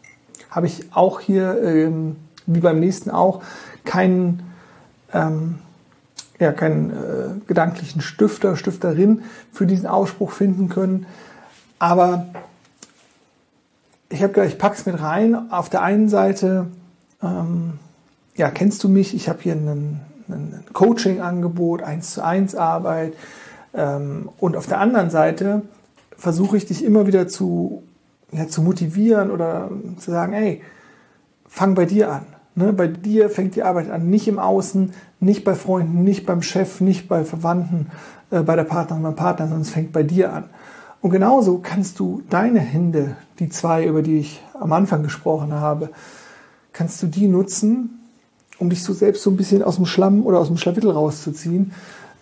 Habe 0.51 0.67
ich 0.67 0.87
auch 0.95 1.21
hier 1.21 1.63
ähm, 1.63 2.17
wie 2.49 2.61
beim 2.61 2.81
nächsten 2.81 3.11
auch, 3.11 3.43
keinen, 3.85 4.43
ähm, 5.13 5.57
ja, 6.39 6.53
keinen 6.53 6.91
äh, 6.91 7.47
gedanklichen 7.47 8.01
Stifter, 8.01 8.57
Stifterin 8.57 9.23
für 9.53 9.67
diesen 9.67 9.87
Ausspruch 9.87 10.33
finden 10.33 10.69
können. 10.69 11.07
Aber 11.79 12.27
ich 14.09 14.23
habe 14.23 14.33
gedacht, 14.33 14.53
ich 14.53 14.59
pack's 14.59 14.87
mit 14.87 15.01
rein. 15.01 15.51
Auf 15.51 15.69
der 15.69 15.83
einen 15.83 16.09
Seite, 16.09 16.67
ähm, 17.23 17.75
ja, 18.35 18.51
kennst 18.51 18.83
du 18.85 18.89
mich? 18.89 19.15
Ich 19.15 19.29
habe 19.29 19.41
hier 19.43 19.55
ein, 19.55 20.01
Coaching-Angebot, 20.75 21.83
eins 21.83 22.13
zu 22.13 22.23
eins 22.23 22.55
Arbeit. 22.55 23.15
Ähm, 23.73 24.29
und 24.39 24.57
auf 24.57 24.67
der 24.67 24.79
anderen 24.79 25.09
Seite 25.09 25.63
versuche 26.19 26.57
ich 26.59 26.67
dich 26.67 26.85
immer 26.85 27.07
wieder 27.07 27.29
zu, 27.29 27.83
ja, 28.33 28.47
zu 28.47 28.61
motivieren 28.61 29.31
oder 29.31 29.71
zu 29.99 30.11
sagen, 30.11 30.35
ey, 30.35 30.63
fang 31.47 31.75
bei 31.75 31.87
dir 31.87 32.13
an. 32.13 32.27
Ne, 32.55 32.73
bei 32.73 32.89
dir 32.89 33.31
fängt 33.31 33.55
die 33.55 33.63
Arbeit 33.63 33.89
an, 33.89 34.11
nicht 34.11 34.27
im 34.27 34.39
Außen, 34.39 34.93
nicht 35.21 35.45
bei 35.45 35.55
Freunden, 35.55 36.03
nicht 36.03 36.27
beim 36.27 36.43
Chef, 36.43 36.81
nicht 36.81 37.09
bei 37.09 37.25
Verwandten, 37.25 37.87
äh, 38.31 38.41
bei 38.41 38.57
der 38.57 38.65
Partnerin, 38.65 39.05
beim 39.05 39.17
Partner, 39.17 39.47
sondern 39.47 39.63
es 39.63 39.71
fängt 39.71 39.93
bei 39.93 40.03
dir 40.03 40.33
an. 40.33 40.45
Und 41.01 41.11
genauso 41.11 41.59
kannst 41.59 42.01
du 42.01 42.23
deine 42.29 42.61
Hände, 42.61 43.17
die 43.39 43.49
zwei, 43.49 43.87
über 43.87 44.03
die 44.03 44.19
ich 44.19 44.43
am 44.59 44.73
Anfang 44.73 45.03
gesprochen 45.03 45.53
habe, 45.53 45.91
kannst 46.73 47.03
du 47.03 47.07
die 47.07 47.29
nutzen, 47.29 48.01
um 48.59 48.71
dich 48.71 48.83
so 48.83 48.93
selbst 48.93 49.23
so 49.23 49.31
ein 49.31 49.37
bisschen 49.37 49.63
aus 49.63 49.77
dem 49.77 49.87
Schlamm 49.87 50.27
oder 50.27 50.39
aus 50.39 50.49
dem 50.49 50.57
Schlawittel 50.57 50.91
rauszuziehen. 50.91 51.73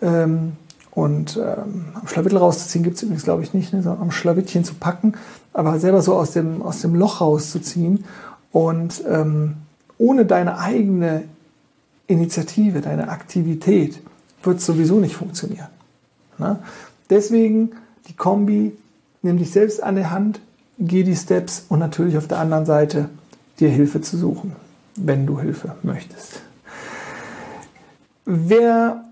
Ähm, 0.01 0.53
und 0.91 1.37
ähm, 1.37 1.85
am 1.93 2.07
Schlawittel 2.07 2.37
rauszuziehen 2.37 2.83
gibt 2.83 2.97
es 2.97 3.03
übrigens, 3.03 3.23
glaube 3.23 3.43
ich, 3.43 3.53
nicht, 3.53 3.73
ne, 3.73 3.83
sondern 3.83 4.01
am 4.01 4.11
Schlawittchen 4.11 4.63
zu 4.63 4.75
packen, 4.75 5.13
aber 5.53 5.79
selber 5.79 6.01
so 6.01 6.15
aus 6.15 6.31
dem, 6.31 6.61
aus 6.61 6.81
dem 6.81 6.95
Loch 6.95 7.21
rauszuziehen 7.21 8.05
und 8.51 9.03
ähm, 9.07 9.57
ohne 9.99 10.25
deine 10.25 10.59
eigene 10.59 11.23
Initiative, 12.07 12.81
deine 12.81 13.09
Aktivität 13.09 13.99
wird 14.41 14.57
es 14.57 14.65
sowieso 14.65 14.99
nicht 14.99 15.15
funktionieren. 15.15 15.67
Ne? 16.37 16.59
Deswegen 17.09 17.73
die 18.07 18.15
Kombi, 18.15 18.75
nimm 19.21 19.37
dich 19.37 19.51
selbst 19.51 19.81
an 19.81 19.95
der 19.95 20.11
Hand, 20.11 20.39
geh 20.79 21.03
die 21.03 21.15
Steps 21.15 21.65
und 21.69 21.79
natürlich 21.79 22.17
auf 22.17 22.27
der 22.27 22.39
anderen 22.39 22.65
Seite 22.65 23.09
dir 23.59 23.69
Hilfe 23.69 24.01
zu 24.01 24.17
suchen, 24.17 24.55
wenn 24.95 25.25
du 25.25 25.39
Hilfe 25.39 25.75
möchtest. 25.83 26.41
Wer 28.25 29.03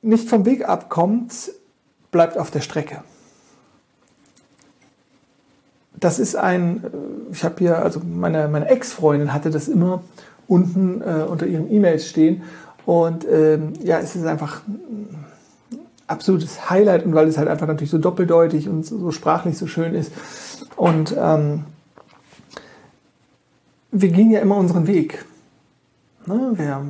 nicht 0.00 0.28
vom 0.28 0.44
Weg 0.44 0.68
abkommt, 0.68 1.52
bleibt 2.10 2.38
auf 2.38 2.50
der 2.50 2.60
Strecke 2.60 3.02
das 6.02 6.18
ist 6.18 6.36
ein, 6.36 6.84
äh, 6.84 6.88
ich 7.32 7.44
habe 7.44 7.54
hier, 7.58 7.78
also 7.78 8.00
meine, 8.04 8.48
meine 8.48 8.68
Ex-Freundin 8.68 9.32
hatte 9.32 9.50
das 9.50 9.68
immer 9.68 10.02
unten 10.48 11.00
äh, 11.00 11.24
unter 11.28 11.46
ihren 11.46 11.70
E-Mails 11.70 12.08
stehen. 12.08 12.42
Und 12.84 13.24
ähm, 13.30 13.74
ja, 13.82 14.00
es 14.00 14.16
ist 14.16 14.26
einfach 14.26 14.62
ein 14.66 15.24
absolutes 16.06 16.70
Highlight 16.70 17.04
und 17.04 17.14
weil 17.14 17.28
es 17.28 17.38
halt 17.38 17.48
einfach 17.48 17.66
natürlich 17.66 17.90
so 17.90 17.98
doppeldeutig 17.98 18.68
und 18.68 18.84
so, 18.84 18.98
so 18.98 19.10
sprachlich 19.10 19.56
so 19.58 19.66
schön 19.66 19.94
ist. 19.94 20.12
Und 20.76 21.14
ähm, 21.18 21.64
wir 23.90 24.08
gehen 24.08 24.30
ja 24.30 24.40
immer 24.40 24.56
unseren 24.56 24.86
Weg. 24.86 25.24
Ne? 26.26 26.52
Wir, 26.54 26.82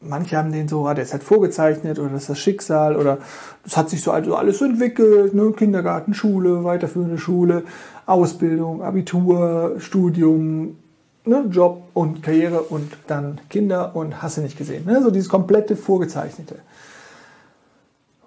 manche 0.00 0.36
haben 0.36 0.52
den 0.52 0.68
so, 0.68 0.86
ah, 0.86 0.94
der 0.94 1.04
ist 1.04 1.12
halt 1.12 1.24
vorgezeichnet 1.24 1.98
oder 1.98 2.10
das 2.10 2.22
ist 2.22 2.30
das 2.30 2.38
Schicksal 2.38 2.96
oder 2.96 3.18
das 3.64 3.76
hat 3.76 3.90
sich 3.90 4.02
so 4.02 4.10
also 4.10 4.36
alles 4.36 4.60
entwickelt, 4.60 5.34
ne? 5.34 5.52
Kindergarten, 5.52 6.14
Schule, 6.14 6.64
weiterführende 6.64 7.18
Schule. 7.18 7.64
Ausbildung, 8.06 8.82
Abitur, 8.82 9.76
Studium, 9.78 10.76
ne, 11.24 11.44
Job 11.50 11.88
und 11.92 12.22
Karriere 12.22 12.60
und 12.60 12.96
dann 13.08 13.40
Kinder 13.50 13.96
und 13.96 14.22
hast 14.22 14.36
du 14.36 14.42
nicht 14.42 14.56
gesehen. 14.56 14.86
Ne? 14.86 15.02
So 15.02 15.10
dieses 15.10 15.28
komplette 15.28 15.76
Vorgezeichnete. 15.76 16.56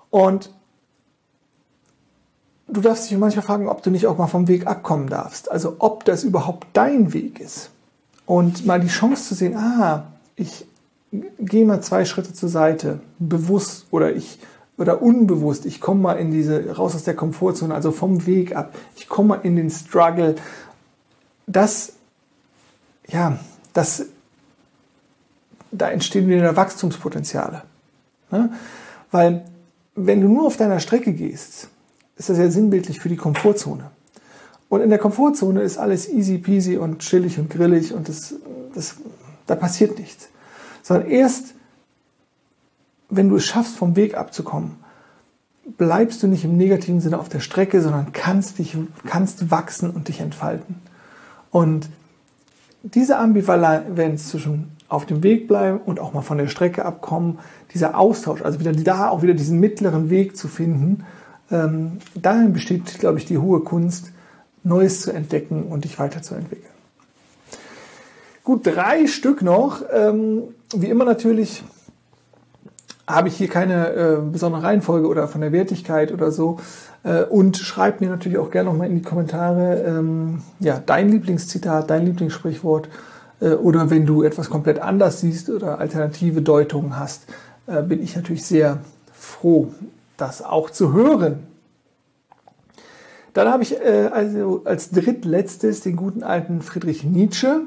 Und 0.09 0.51
du 2.67 2.81
darfst 2.81 3.09
dich 3.09 3.17
manchmal 3.17 3.45
fragen, 3.45 3.67
ob 3.67 3.83
du 3.83 3.89
nicht 3.89 4.07
auch 4.07 4.17
mal 4.17 4.27
vom 4.27 4.47
Weg 4.47 4.67
abkommen 4.67 5.07
darfst. 5.07 5.51
Also 5.51 5.75
ob 5.79 6.05
das 6.05 6.23
überhaupt 6.23 6.67
dein 6.73 7.13
Weg 7.13 7.39
ist. 7.39 7.71
Und 8.25 8.65
mal 8.65 8.79
die 8.79 8.87
Chance 8.87 9.29
zu 9.29 9.35
sehen, 9.35 9.55
ah, 9.55 10.07
ich 10.35 10.65
gehe 11.39 11.65
mal 11.65 11.81
zwei 11.81 12.05
Schritte 12.05 12.33
zur 12.33 12.49
Seite, 12.49 13.01
bewusst 13.17 13.87
oder 13.91 14.15
ich 14.15 14.39
oder 14.77 15.01
unbewusst, 15.01 15.65
ich 15.65 15.81
komme 15.81 15.99
mal 15.99 16.13
in 16.13 16.31
diese, 16.31 16.75
raus 16.75 16.95
aus 16.95 17.03
der 17.03 17.15
Komfortzone, 17.15 17.75
also 17.75 17.91
vom 17.91 18.25
Weg 18.25 18.55
ab, 18.55 18.73
ich 18.95 19.09
komme 19.09 19.29
mal 19.29 19.39
in 19.43 19.57
den 19.57 19.69
Struggle, 19.69 20.35
das, 21.47 21.93
ja, 23.07 23.37
das, 23.73 24.05
da 25.71 25.89
entstehen 25.89 26.29
wieder 26.29 26.55
Wachstumspotenziale. 26.55 27.63
Ne? 28.31 28.53
Weil, 29.11 29.43
wenn 30.05 30.21
du 30.21 30.27
nur 30.27 30.47
auf 30.47 30.57
deiner 30.57 30.79
Strecke 30.79 31.13
gehst, 31.13 31.69
ist 32.15 32.29
das 32.29 32.37
ja 32.37 32.49
sinnbildlich 32.49 32.99
für 32.99 33.09
die 33.09 33.15
Komfortzone. 33.15 33.91
Und 34.69 34.81
in 34.81 34.89
der 34.89 34.99
Komfortzone 34.99 35.61
ist 35.61 35.77
alles 35.77 36.07
easy 36.09 36.37
peasy 36.37 36.77
und 36.77 36.99
chillig 36.99 37.39
und 37.39 37.49
grillig 37.49 37.93
und 37.93 38.07
das, 38.07 38.35
das, 38.73 38.95
da 39.47 39.55
passiert 39.55 39.97
nichts. 39.97 40.29
Sondern 40.83 41.09
erst, 41.09 41.55
wenn 43.09 43.29
du 43.29 43.37
es 43.37 43.45
schaffst, 43.45 43.75
vom 43.75 43.95
Weg 43.95 44.15
abzukommen, 44.15 44.77
bleibst 45.77 46.23
du 46.23 46.27
nicht 46.27 46.45
im 46.45 46.57
negativen 46.57 47.01
Sinne 47.01 47.19
auf 47.19 47.29
der 47.29 47.39
Strecke, 47.39 47.81
sondern 47.81 48.11
kannst 48.11 48.59
dich, 48.59 48.77
kannst 49.05 49.51
wachsen 49.51 49.89
und 49.89 50.07
dich 50.07 50.19
entfalten. 50.19 50.75
Und 51.51 51.89
diese 52.83 53.17
Ambivalenz 53.17 54.29
zwischen 54.29 54.71
auf 54.89 55.05
dem 55.05 55.23
Weg 55.23 55.47
bleiben 55.47 55.79
und 55.85 55.99
auch 55.99 56.13
mal 56.13 56.21
von 56.21 56.37
der 56.37 56.47
Strecke 56.47 56.83
abkommen. 56.83 57.39
Dieser 57.73 57.97
Austausch, 57.97 58.41
also 58.41 58.59
wieder 58.59 58.73
da 58.73 59.09
auch 59.09 59.21
wieder 59.21 59.35
diesen 59.35 59.59
mittleren 59.59 60.09
Weg 60.09 60.35
zu 60.35 60.47
finden. 60.47 61.05
Ähm, 61.51 61.99
darin 62.15 62.53
besteht, 62.53 62.99
glaube 62.99 63.19
ich, 63.19 63.25
die 63.25 63.37
hohe 63.37 63.61
Kunst, 63.61 64.11
Neues 64.63 65.01
zu 65.01 65.11
entdecken 65.11 65.63
und 65.63 65.85
dich 65.85 65.97
weiterzuentwickeln. 65.99 66.69
Gut, 68.43 68.65
drei 68.65 69.07
Stück 69.07 69.41
noch. 69.41 69.83
Ähm, 69.93 70.43
wie 70.75 70.87
immer 70.87 71.05
natürlich 71.05 71.63
habe 73.07 73.27
ich 73.27 73.35
hier 73.35 73.47
keine 73.47 73.89
äh, 73.89 74.17
besondere 74.21 74.63
Reihenfolge 74.63 75.07
oder 75.07 75.27
von 75.27 75.41
der 75.41 75.51
Wertigkeit 75.51 76.11
oder 76.11 76.31
so. 76.31 76.59
Äh, 77.03 77.23
und 77.23 77.57
schreib 77.57 78.01
mir 78.01 78.09
natürlich 78.09 78.37
auch 78.37 78.51
gerne 78.51 78.69
nochmal 78.69 78.87
in 78.87 78.95
die 78.95 79.01
Kommentare 79.01 79.83
ähm, 79.87 80.41
ja, 80.59 80.81
dein 80.83 81.09
Lieblingszitat, 81.09 81.89
dein 81.89 82.05
Lieblingssprichwort. 82.05 82.89
Äh, 83.41 83.51
oder 83.51 83.89
wenn 83.89 84.05
du 84.05 84.23
etwas 84.23 84.49
komplett 84.49 84.79
anders 84.79 85.21
siehst 85.21 85.49
oder 85.49 85.79
alternative 85.79 86.41
Deutungen 86.41 86.99
hast, 86.99 87.23
äh, 87.67 87.81
bin 87.81 88.01
ich 88.01 88.15
natürlich 88.15 88.45
sehr 88.45 88.79
froh, 89.13 89.73
das 90.17 90.41
auch 90.41 90.69
zu 90.69 90.93
hören. 90.93 91.47
Dann 93.33 93.47
habe 93.47 93.63
ich 93.63 93.79
äh, 93.79 94.09
also 94.11 94.61
als 94.65 94.89
drittletztes 94.89 95.81
den 95.81 95.95
guten 95.95 96.23
alten 96.23 96.61
Friedrich 96.61 97.03
Nietzsche. 97.03 97.61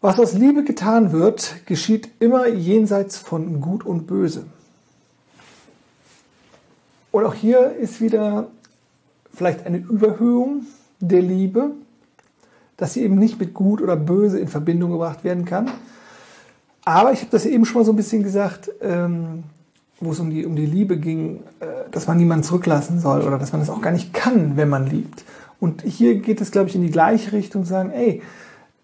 Was 0.00 0.18
aus 0.18 0.32
Liebe 0.32 0.64
getan 0.64 1.12
wird, 1.12 1.64
geschieht 1.66 2.08
immer 2.18 2.48
jenseits 2.48 3.18
von 3.18 3.60
Gut 3.60 3.86
und 3.86 4.06
Böse. 4.06 4.46
Und 7.12 7.24
auch 7.24 7.34
hier 7.34 7.76
ist 7.76 8.00
wieder 8.00 8.48
vielleicht 9.32 9.64
eine 9.66 9.76
Überhöhung 9.76 10.66
der 10.98 11.22
Liebe, 11.22 11.72
dass 12.82 12.94
sie 12.94 13.02
eben 13.02 13.14
nicht 13.14 13.38
mit 13.38 13.54
Gut 13.54 13.80
oder 13.80 13.94
Böse 13.94 14.40
in 14.40 14.48
Verbindung 14.48 14.90
gebracht 14.90 15.22
werden 15.22 15.44
kann. 15.44 15.70
Aber 16.84 17.12
ich 17.12 17.20
habe 17.20 17.30
das 17.30 17.46
eben 17.46 17.64
schon 17.64 17.80
mal 17.80 17.84
so 17.84 17.92
ein 17.92 17.96
bisschen 17.96 18.24
gesagt, 18.24 18.72
ähm, 18.80 19.44
wo 20.00 20.10
es 20.10 20.18
um 20.18 20.30
die, 20.30 20.44
um 20.44 20.56
die 20.56 20.66
Liebe 20.66 20.96
ging, 20.98 21.44
äh, 21.60 21.66
dass 21.92 22.08
man 22.08 22.16
niemanden 22.16 22.42
zurücklassen 22.42 22.98
soll 22.98 23.22
oder 23.22 23.38
dass 23.38 23.52
man 23.52 23.60
es 23.60 23.68
das 23.68 23.76
auch 23.76 23.82
gar 23.82 23.92
nicht 23.92 24.12
kann, 24.12 24.56
wenn 24.56 24.68
man 24.68 24.88
liebt. 24.88 25.22
Und 25.60 25.82
hier 25.82 26.16
geht 26.16 26.40
es, 26.40 26.50
glaube 26.50 26.70
ich, 26.70 26.74
in 26.74 26.82
die 26.82 26.90
gleiche 26.90 27.30
Richtung, 27.30 27.64
sagen, 27.64 27.92
ey, 27.92 28.20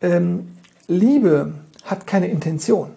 ähm, 0.01 0.47
Liebe 0.87 1.55
hat 1.85 2.07
keine 2.07 2.29
Intention. 2.29 2.91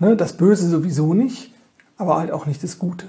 Ne, 0.00 0.16
das 0.16 0.32
Böse 0.32 0.68
sowieso 0.68 1.14
nicht, 1.14 1.54
aber 1.96 2.16
halt 2.18 2.32
auch 2.32 2.46
nicht 2.46 2.64
das 2.64 2.80
Gute. 2.80 3.06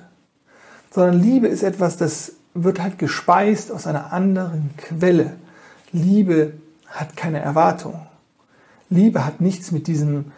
Sondern 0.93 1.23
Liebe 1.23 1.47
ist 1.47 1.63
etwas, 1.63 1.97
das 1.97 2.33
wird 2.53 2.79
halt 2.79 2.99
gespeist 2.99 3.71
aus 3.71 3.87
einer 3.87 4.13
anderen 4.13 4.69
Quelle. 4.77 5.37
Liebe 5.91 6.53
hat 6.87 7.15
keine 7.15 7.39
Erwartung. 7.39 7.99
Liebe 8.89 9.25
hat 9.25 9.41
nichts 9.41 9.71
mit 9.71 9.87
diesem 9.87 10.31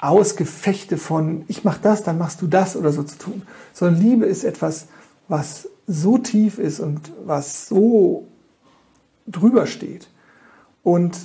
Ausgefechte 0.00 0.96
von 0.96 1.44
ich 1.48 1.64
mach 1.64 1.78
das, 1.78 2.02
dann 2.02 2.18
machst 2.18 2.42
du 2.42 2.46
das 2.46 2.76
oder 2.76 2.90
so 2.92 3.02
zu 3.02 3.18
tun. 3.18 3.42
Sondern 3.72 4.02
Liebe 4.02 4.26
ist 4.26 4.44
etwas, 4.44 4.86
was 5.28 5.68
so 5.86 6.18
tief 6.18 6.58
ist 6.58 6.80
und 6.80 7.12
was 7.24 7.68
so 7.68 8.26
drüber 9.26 9.66
steht. 9.66 10.08
Und 10.82 11.16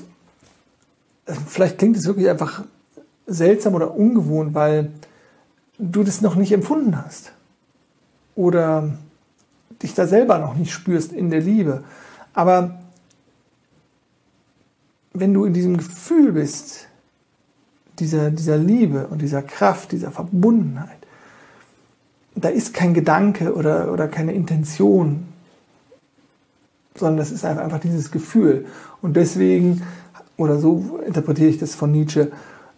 vielleicht 1.47 1.77
klingt 1.77 1.97
es 1.97 2.05
wirklich 2.05 2.29
einfach 2.29 2.63
seltsam 3.25 3.75
oder 3.75 3.93
ungewohnt, 3.95 4.53
weil 4.53 4.91
du 5.79 6.03
das 6.03 6.21
noch 6.21 6.35
nicht 6.35 6.51
empfunden 6.51 7.03
hast. 7.03 7.31
Oder 8.35 8.93
dich 9.81 9.93
da 9.93 10.07
selber 10.07 10.37
noch 10.39 10.55
nicht 10.55 10.71
spürst 10.71 11.11
in 11.11 11.29
der 11.29 11.41
Liebe. 11.41 11.83
Aber 12.33 12.79
wenn 15.19 15.33
du 15.33 15.45
in 15.45 15.53
diesem 15.53 15.77
Gefühl 15.77 16.31
bist, 16.31 16.87
dieser, 17.99 18.31
dieser 18.31 18.57
Liebe 18.57 19.07
und 19.07 19.21
dieser 19.21 19.41
Kraft, 19.41 19.91
dieser 19.91 20.11
Verbundenheit, 20.11 20.97
da 22.35 22.49
ist 22.49 22.73
kein 22.73 22.93
Gedanke 22.93 23.55
oder, 23.55 23.91
oder 23.91 24.07
keine 24.07 24.33
Intention, 24.33 25.25
sondern 26.95 27.17
das 27.17 27.31
ist 27.31 27.45
einfach, 27.45 27.79
dieses 27.79 28.11
Gefühl. 28.11 28.65
Und 29.01 29.15
deswegen 29.15 29.83
oder 30.37 30.59
so 30.59 30.99
interpretiere 31.05 31.49
ich 31.49 31.57
das 31.57 31.73
von 31.75 31.91
Nietzsche, 31.91 32.31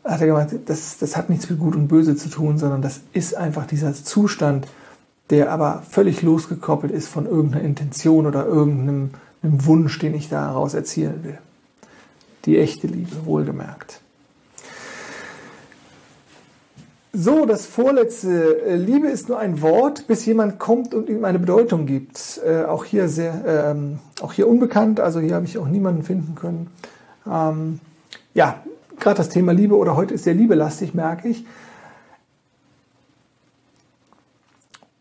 hat 0.04 0.22
er 0.22 0.28
gemeint, 0.28 0.56
das, 0.66 0.98
das 0.98 1.18
hat 1.18 1.30
nichts 1.30 1.50
mit 1.50 1.60
Gut 1.60 1.76
und 1.76 1.88
Böse 1.88 2.16
zu 2.16 2.30
tun, 2.30 2.58
sondern 2.58 2.82
das 2.82 3.02
ist 3.14 3.36
einfach 3.36 3.68
dieser 3.68 3.94
Zustand, 3.94 4.68
der 5.30 5.52
aber 5.52 5.84
völlig 5.88 6.22
losgekoppelt 6.22 6.92
ist 6.92 7.08
von 7.08 7.26
irgendeiner 7.26 7.64
Intention 7.64 8.26
oder 8.26 8.46
irgendeinem 8.46 9.12
Wunsch, 9.42 10.00
den 10.00 10.16
ich 10.16 10.30
daraus 10.30 10.74
erzielen 10.74 11.24
will. 11.24 11.38
Die 12.46 12.58
echte 12.58 12.88
Liebe, 12.88 13.26
wohlgemerkt. 13.26 14.02
So, 17.12 17.46
das 17.46 17.66
vorletzte. 17.66 18.76
Liebe 18.78 19.08
ist 19.08 19.30
nur 19.30 19.40
ein 19.40 19.62
Wort, 19.62 20.06
bis 20.08 20.26
jemand 20.26 20.60
kommt 20.60 20.94
und 20.94 21.10
ihm 21.10 21.26
eine 21.26 21.40
Bedeutung 21.40 21.88
gibt. 21.88 22.40
Äh, 22.46 22.66
auch 22.66 22.86
hier 22.86 23.10
sehr, 23.10 23.44
ähm, 23.46 24.00
auch 24.22 24.32
hier 24.32 24.48
unbekannt. 24.48 25.00
Also 25.00 25.20
hier 25.20 25.34
habe 25.34 25.46
ich 25.46 25.58
auch 25.58 25.68
niemanden 25.68 26.04
finden 26.04 26.36
können. 26.36 26.68
Ähm, 27.28 27.80
ja, 28.36 28.64
gerade 29.00 29.18
das 29.18 29.30
Thema 29.30 29.54
Liebe 29.54 29.76
oder 29.76 29.96
heute 29.96 30.14
ist 30.14 30.24
sehr 30.24 30.36
liebelastig, 30.36 30.94
merke 30.94 31.30
ich. 31.30 31.46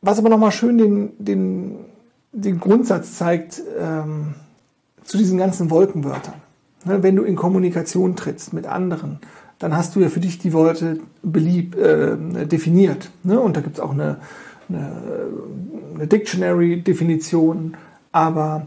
Was 0.01 0.18
aber 0.18 0.31
nochmal 0.31 0.53
schön 0.53 0.79
den, 0.79 1.12
den, 1.18 1.85
den 2.33 2.59
Grundsatz 2.59 3.18
zeigt 3.18 3.61
ähm, 3.79 4.35
zu 5.05 5.18
diesen 5.18 5.37
ganzen 5.37 5.70
Wolkenwörtern. 5.70 6.48
Ne, 6.88 7.03
wenn 7.03 7.16
du 7.16 7.22
in 7.22 7.37
Kommunikation 7.37 8.16
trittst 8.16 8.55
mit 8.55 8.66
anderen, 8.66 9.18
dann 9.59 9.77
hast 9.77 9.94
du 9.94 10.01
ja 10.01 10.09
für 10.09 10.20
dich 10.20 10.38
die 10.38 10.55
Worte 10.55 11.01
belieb, 11.22 11.77
äh, 11.77 12.16
definiert. 12.46 13.11
Ne? 13.24 13.38
Und 13.38 13.57
da 13.57 13.61
gibt 13.61 13.77
es 13.77 13.81
auch 13.81 13.90
eine, 13.90 14.16
eine, 14.68 14.92
eine 15.94 16.07
Dictionary-Definition, 16.07 17.77
aber 18.11 18.66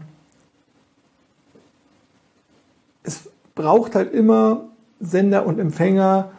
braucht 3.54 3.94
halt 3.94 4.14
immer 4.14 4.68
Sender 5.00 5.46
und 5.46 5.58
Empfänger, 5.58 6.30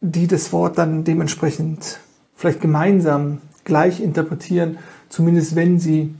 die 0.00 0.26
das 0.26 0.52
Wort 0.52 0.78
dann 0.78 1.04
dementsprechend 1.04 1.98
vielleicht 2.36 2.60
gemeinsam 2.60 3.40
gleich 3.64 4.00
interpretieren, 4.00 4.78
zumindest 5.08 5.56
wenn 5.56 5.80
sie 5.80 6.14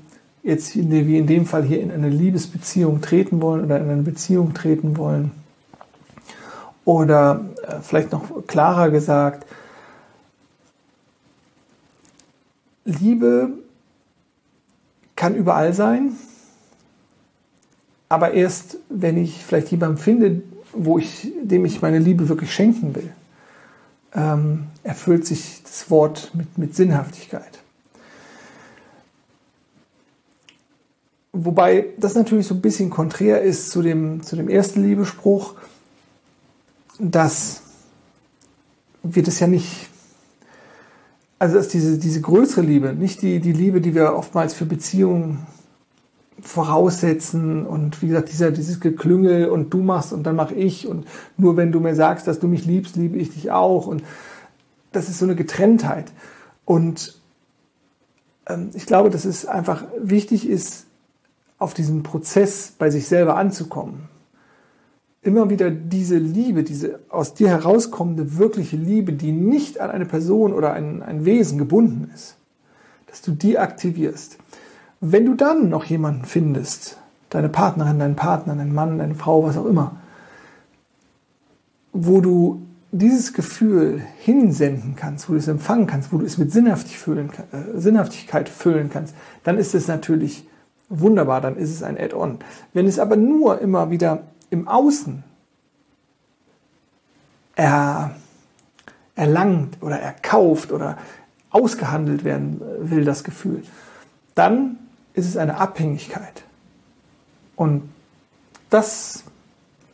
jetzt 0.44 0.76
wie 0.76 1.18
in 1.18 1.26
dem 1.26 1.46
Fall 1.46 1.64
hier 1.64 1.80
in 1.80 1.90
eine 1.90 2.10
Liebesbeziehung 2.10 3.00
treten 3.00 3.40
wollen 3.40 3.64
oder 3.64 3.80
in 3.80 3.88
eine 3.88 4.02
Beziehung 4.02 4.52
treten 4.52 4.96
wollen. 4.96 5.32
Oder 6.84 7.46
äh, 7.66 7.80
vielleicht 7.82 8.12
noch 8.12 8.46
klarer 8.46 8.90
gesagt, 8.90 9.46
Liebe 12.84 13.48
kann 15.16 15.34
überall 15.34 15.72
sein, 15.72 16.12
aber 18.10 18.34
erst, 18.34 18.76
wenn 18.90 19.16
ich 19.16 19.42
vielleicht 19.42 19.70
jemanden 19.70 19.96
finde, 19.96 20.42
wo 20.74 20.98
ich, 20.98 21.32
dem 21.42 21.64
ich 21.64 21.80
meine 21.80 21.98
Liebe 21.98 22.28
wirklich 22.28 22.52
schenken 22.52 22.94
will, 22.94 23.10
ähm, 24.14 24.66
erfüllt 24.82 25.26
sich 25.26 25.62
das 25.62 25.90
Wort 25.90 26.32
mit, 26.34 26.58
mit 26.58 26.76
Sinnhaftigkeit. 26.76 27.63
Wobei 31.36 31.86
das 31.98 32.14
natürlich 32.14 32.46
so 32.46 32.54
ein 32.54 32.60
bisschen 32.60 32.90
konträr 32.90 33.42
ist 33.42 33.70
zu 33.70 33.82
dem, 33.82 34.22
zu 34.22 34.36
dem 34.36 34.48
ersten 34.48 34.84
Liebespruch, 34.84 35.54
dass 37.00 37.62
wir 39.02 39.24
das 39.24 39.40
ja 39.40 39.48
nicht, 39.48 39.88
also 41.40 41.56
dass 41.56 41.66
diese, 41.66 41.98
diese 41.98 42.20
größere 42.20 42.60
Liebe, 42.60 42.94
nicht 42.94 43.20
die, 43.20 43.40
die 43.40 43.52
Liebe, 43.52 43.80
die 43.80 43.96
wir 43.96 44.14
oftmals 44.14 44.54
für 44.54 44.64
Beziehungen 44.64 45.44
voraussetzen 46.40 47.66
und 47.66 48.00
wie 48.00 48.08
gesagt, 48.08 48.30
dieser, 48.30 48.52
dieses 48.52 48.78
Geklüngel 48.78 49.48
und 49.48 49.74
du 49.74 49.78
machst 49.82 50.12
und 50.12 50.22
dann 50.22 50.36
mache 50.36 50.54
ich 50.54 50.86
und 50.86 51.04
nur 51.36 51.56
wenn 51.56 51.72
du 51.72 51.80
mir 51.80 51.96
sagst, 51.96 52.28
dass 52.28 52.38
du 52.38 52.46
mich 52.46 52.64
liebst, 52.64 52.94
liebe 52.94 53.18
ich 53.18 53.34
dich 53.34 53.50
auch 53.50 53.88
und 53.88 54.04
das 54.92 55.08
ist 55.08 55.18
so 55.18 55.24
eine 55.24 55.34
Getrenntheit. 55.34 56.12
Und 56.64 57.20
ähm, 58.46 58.70
ich 58.74 58.86
glaube, 58.86 59.10
dass 59.10 59.24
es 59.24 59.46
einfach 59.46 59.82
wichtig 60.00 60.48
ist, 60.48 60.86
auf 61.58 61.74
diesen 61.74 62.02
Prozess 62.02 62.72
bei 62.76 62.90
sich 62.90 63.06
selber 63.08 63.36
anzukommen. 63.36 64.08
Immer 65.22 65.48
wieder 65.48 65.70
diese 65.70 66.18
Liebe, 66.18 66.64
diese 66.64 67.00
aus 67.08 67.34
dir 67.34 67.48
herauskommende 67.48 68.36
wirkliche 68.36 68.76
Liebe, 68.76 69.12
die 69.12 69.32
nicht 69.32 69.80
an 69.80 69.90
eine 69.90 70.04
Person 70.04 70.52
oder 70.52 70.74
ein, 70.74 71.02
ein 71.02 71.24
Wesen 71.24 71.56
gebunden 71.56 72.10
ist, 72.14 72.36
dass 73.06 73.22
du 73.22 73.32
die 73.32 73.58
aktivierst. 73.58 74.38
Wenn 75.00 75.24
du 75.24 75.34
dann 75.34 75.70
noch 75.70 75.84
jemanden 75.84 76.24
findest, 76.24 76.98
deine 77.30 77.48
Partnerin, 77.48 77.98
deinen 77.98 78.16
Partner, 78.16 78.54
deinen 78.54 78.74
Mann, 78.74 78.98
deine 78.98 79.14
Frau, 79.14 79.44
was 79.44 79.56
auch 79.56 79.66
immer, 79.66 79.96
wo 81.92 82.20
du 82.20 82.62
dieses 82.92 83.32
Gefühl 83.32 84.02
hinsenden 84.18 84.94
kannst, 84.94 85.28
wo 85.28 85.32
du 85.32 85.38
es 85.38 85.48
empfangen 85.48 85.86
kannst, 85.86 86.12
wo 86.12 86.18
du 86.18 86.26
es 86.26 86.38
mit 86.38 86.54
äh, 86.54 86.76
Sinnhaftigkeit 87.74 88.48
füllen 88.48 88.90
kannst, 88.90 89.14
dann 89.42 89.58
ist 89.58 89.74
es 89.74 89.88
natürlich 89.88 90.46
wunderbar, 91.00 91.40
dann 91.40 91.56
ist 91.56 91.70
es 91.70 91.82
ein 91.82 91.98
Add-on. 91.98 92.38
Wenn 92.72 92.86
es 92.86 92.98
aber 92.98 93.16
nur 93.16 93.60
immer 93.60 93.90
wieder 93.90 94.22
im 94.50 94.68
Außen 94.68 95.24
er, 97.56 98.16
erlangt 99.14 99.78
oder 99.80 99.98
erkauft 99.98 100.72
oder 100.72 100.98
ausgehandelt 101.50 102.24
werden 102.24 102.60
will, 102.80 103.04
das 103.04 103.22
Gefühl, 103.22 103.62
dann 104.34 104.78
ist 105.14 105.28
es 105.28 105.36
eine 105.36 105.58
Abhängigkeit. 105.58 106.42
Und 107.54 107.88
das 108.70 109.22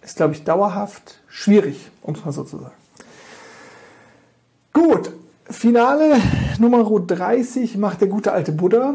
ist, 0.00 0.16
glaube 0.16 0.32
ich, 0.32 0.44
dauerhaft 0.44 1.20
schwierig, 1.28 1.90
um 2.02 2.14
es 2.14 2.24
mal 2.24 2.32
so 2.32 2.44
zu 2.44 2.58
sagen. 2.58 2.72
Gut, 4.72 5.12
Finale 5.50 6.16
Nummer 6.58 6.84
30 6.84 7.76
macht 7.76 8.00
der 8.00 8.08
gute 8.08 8.32
alte 8.32 8.52
Buddha. 8.52 8.94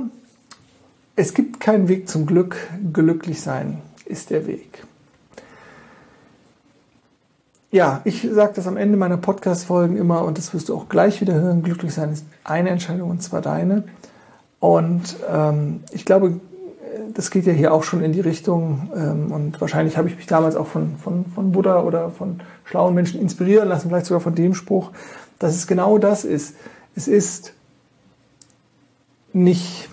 Es 1.15 1.34
gibt 1.34 1.55
keinen 1.65 1.88
Weg 1.88 2.08
zum 2.08 2.28
Glück. 2.28 2.58
Glücklich 2.93 3.41
sein 3.41 3.82
ist 4.06 4.30
der 4.30 4.45
Weg. 4.45 4.84
Ja, 7.71 8.01
ich 8.04 8.30
sage 8.32 8.54
das 8.56 8.67
am 8.67 8.78
Ende 8.78 8.97
meiner 8.97 9.17
Podcast-Folgen 9.17 9.97
immer 9.97 10.25
und 10.25 10.38
das 10.38 10.54
wirst 10.54 10.69
du 10.69 10.75
auch 10.75 10.89
gleich 10.89 11.21
wieder 11.21 11.34
hören. 11.34 11.63
Glücklich 11.63 11.91
sein 11.91 12.13
ist 12.13 12.23
eine 12.43 12.69
Entscheidung 12.69 13.10
und 13.10 13.23
zwar 13.23 13.41
deine. 13.41 13.84
Und 14.60 15.15
ähm, 15.28 15.80
ich 15.91 16.06
glaube, 16.06 16.39
das 17.15 17.32
geht 17.32 17.47
ja 17.47 17.54
hier 17.54 17.73
auch 17.73 17.82
schon 17.82 18.04
in 18.04 18.13
die 18.13 18.21
Richtung 18.21 18.91
ähm, 18.95 19.32
und 19.32 19.60
wahrscheinlich 19.60 19.97
habe 19.97 20.08
ich 20.08 20.17
mich 20.17 20.28
damals 20.28 20.56
auch 20.56 20.67
von, 20.67 20.97
von, 20.97 21.25
von 21.34 21.51
Buddha 21.51 21.82
oder 21.82 22.12
von 22.12 22.41
schlauen 22.65 22.93
Menschen 22.93 23.19
inspirieren 23.19 23.67
lassen, 23.69 23.89
vielleicht 23.89 24.06
sogar 24.06 24.21
von 24.21 24.36
dem 24.36 24.54
Spruch, 24.54 24.91
dass 25.39 25.56
es 25.56 25.65
genau 25.65 25.97
das 25.97 26.25
ist. 26.25 26.56
Es 26.95 27.08
ist 27.08 27.54
nicht, 29.34 29.89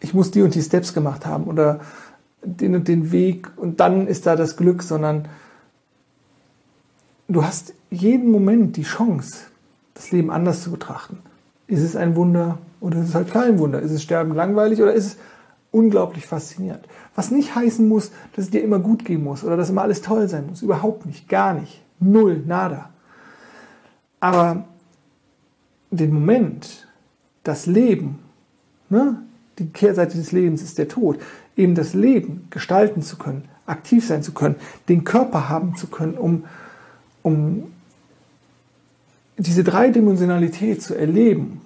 ich 0.00 0.14
muss 0.14 0.30
die 0.30 0.42
und 0.42 0.54
die 0.54 0.62
Steps 0.62 0.94
gemacht 0.94 1.26
haben 1.26 1.44
oder 1.44 1.80
den 2.42 2.74
und 2.74 2.88
den 2.88 3.12
Weg 3.12 3.50
und 3.56 3.80
dann 3.80 4.06
ist 4.06 4.26
da 4.26 4.34
das 4.34 4.56
Glück, 4.56 4.82
sondern 4.82 5.28
du 7.28 7.44
hast 7.44 7.74
jeden 7.90 8.30
Moment 8.30 8.76
die 8.76 8.82
Chance, 8.82 9.46
das 9.94 10.10
Leben 10.10 10.30
anders 10.30 10.62
zu 10.62 10.70
betrachten. 10.70 11.18
Ist 11.66 11.82
es 11.82 11.96
ein 11.96 12.16
Wunder 12.16 12.58
oder 12.80 12.98
ist 12.98 13.10
es 13.10 13.14
halt 13.14 13.30
kein 13.30 13.58
Wunder? 13.58 13.80
Ist 13.80 13.92
es 13.92 14.02
Sterben 14.02 14.34
langweilig 14.34 14.80
oder 14.80 14.94
ist 14.94 15.06
es 15.06 15.16
unglaublich 15.70 16.26
faszinierend? 16.26 16.84
Was 17.14 17.30
nicht 17.30 17.54
heißen 17.54 17.86
muss, 17.86 18.10
dass 18.34 18.46
es 18.46 18.50
dir 18.50 18.62
immer 18.62 18.78
gut 18.78 19.04
gehen 19.04 19.22
muss 19.22 19.44
oder 19.44 19.56
dass 19.56 19.70
immer 19.70 19.82
alles 19.82 20.00
toll 20.00 20.28
sein 20.28 20.46
muss. 20.46 20.62
Überhaupt 20.62 21.06
nicht, 21.06 21.28
gar 21.28 21.54
nicht. 21.54 21.82
Null, 22.00 22.42
nada. 22.46 22.90
Aber 24.20 24.64
den 25.90 26.12
Moment, 26.14 26.88
das 27.42 27.66
Leben, 27.66 28.18
ne, 28.88 29.22
die 29.58 29.68
Kehrseite 29.68 30.16
des 30.16 30.32
Lebens 30.32 30.62
ist 30.62 30.78
der 30.78 30.88
Tod, 30.88 31.18
eben 31.56 31.74
das 31.74 31.94
Leben 31.94 32.46
gestalten 32.50 33.02
zu 33.02 33.16
können, 33.16 33.44
aktiv 33.66 34.06
sein 34.06 34.22
zu 34.22 34.32
können, 34.32 34.56
den 34.88 35.04
Körper 35.04 35.48
haben 35.48 35.76
zu 35.76 35.86
können, 35.86 36.14
um 36.14 36.44
um 37.22 37.72
diese 39.36 39.64
Dreidimensionalität 39.64 40.82
zu 40.82 40.94
erleben. 40.94 41.60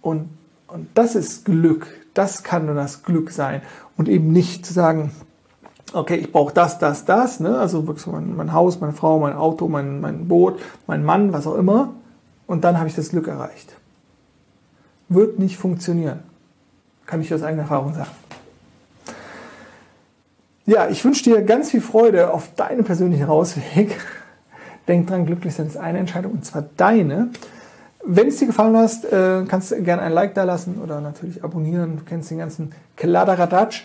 Und, 0.00 0.28
und 0.68 0.88
das 0.94 1.14
ist 1.14 1.44
Glück. 1.44 1.86
Das 2.14 2.42
kann 2.42 2.66
nur 2.66 2.74
das 2.74 3.02
Glück 3.02 3.30
sein. 3.30 3.62
Und 3.96 4.08
eben 4.08 4.32
nicht 4.32 4.64
zu 4.64 4.72
sagen, 4.72 5.12
okay, 5.92 6.16
ich 6.16 6.32
brauche 6.32 6.52
das, 6.52 6.78
das, 6.78 7.04
das, 7.04 7.40
ne? 7.40 7.58
also 7.58 7.86
wirklich 7.86 8.06
mein, 8.06 8.36
mein 8.36 8.52
Haus, 8.52 8.80
meine 8.80 8.92
Frau, 8.92 9.18
mein 9.18 9.34
Auto, 9.34 9.68
mein, 9.68 10.00
mein 10.00 10.28
Boot, 10.28 10.60
mein 10.86 11.04
Mann, 11.04 11.32
was 11.32 11.46
auch 11.46 11.56
immer. 11.56 11.94
Und 12.46 12.64
dann 12.64 12.78
habe 12.78 12.88
ich 12.88 12.94
das 12.94 13.10
Glück 13.10 13.26
erreicht. 13.26 13.74
Wird 15.08 15.38
nicht 15.38 15.56
funktionieren. 15.56 16.20
Kann 17.06 17.20
ich 17.20 17.32
aus 17.32 17.42
eigener 17.42 17.62
Erfahrung 17.62 17.94
sagen. 17.94 18.10
Ja, 20.66 20.88
ich 20.88 21.04
wünsche 21.04 21.22
dir 21.22 21.42
ganz 21.42 21.70
viel 21.70 21.80
Freude 21.80 22.32
auf 22.32 22.54
deinem 22.56 22.84
persönlichen 22.84 23.24
Rausweg. 23.24 23.96
Denk 24.88 25.06
dran, 25.08 25.24
glücklich 25.26 25.54
sein 25.54 25.66
ist 25.66 25.76
eine 25.76 25.98
Entscheidung 25.98 26.32
und 26.32 26.44
zwar 26.44 26.64
deine. 26.76 27.30
Wenn 28.04 28.28
es 28.28 28.36
dir 28.36 28.46
gefallen 28.46 28.76
hat, 28.76 29.04
äh, 29.04 29.44
kannst 29.48 29.70
du 29.70 29.82
gerne 29.82 30.02
ein 30.02 30.12
Like 30.12 30.34
da 30.34 30.44
lassen 30.44 30.80
oder 30.82 31.00
natürlich 31.00 31.42
abonnieren. 31.42 31.98
Du 31.98 32.04
kennst 32.04 32.30
den 32.30 32.38
ganzen 32.38 32.72
Kladderadatsch. 32.96 33.84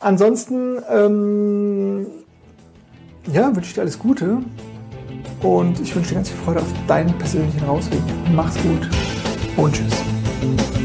Ansonsten, 0.00 0.78
ähm, 0.90 2.06
ja, 3.32 3.54
wünsche 3.54 3.68
ich 3.68 3.74
dir 3.74 3.82
alles 3.82 3.98
Gute 3.98 4.38
und 5.42 5.80
ich 5.80 5.94
wünsche 5.94 6.10
dir 6.10 6.16
ganz 6.16 6.28
viel 6.28 6.38
Freude 6.38 6.60
auf 6.60 6.72
deinen 6.88 7.16
persönlichen 7.18 7.64
Rausweg. 7.64 8.02
Mach's 8.34 8.56
gut 8.62 8.88
und 9.56 9.74
tschüss. 9.74 10.81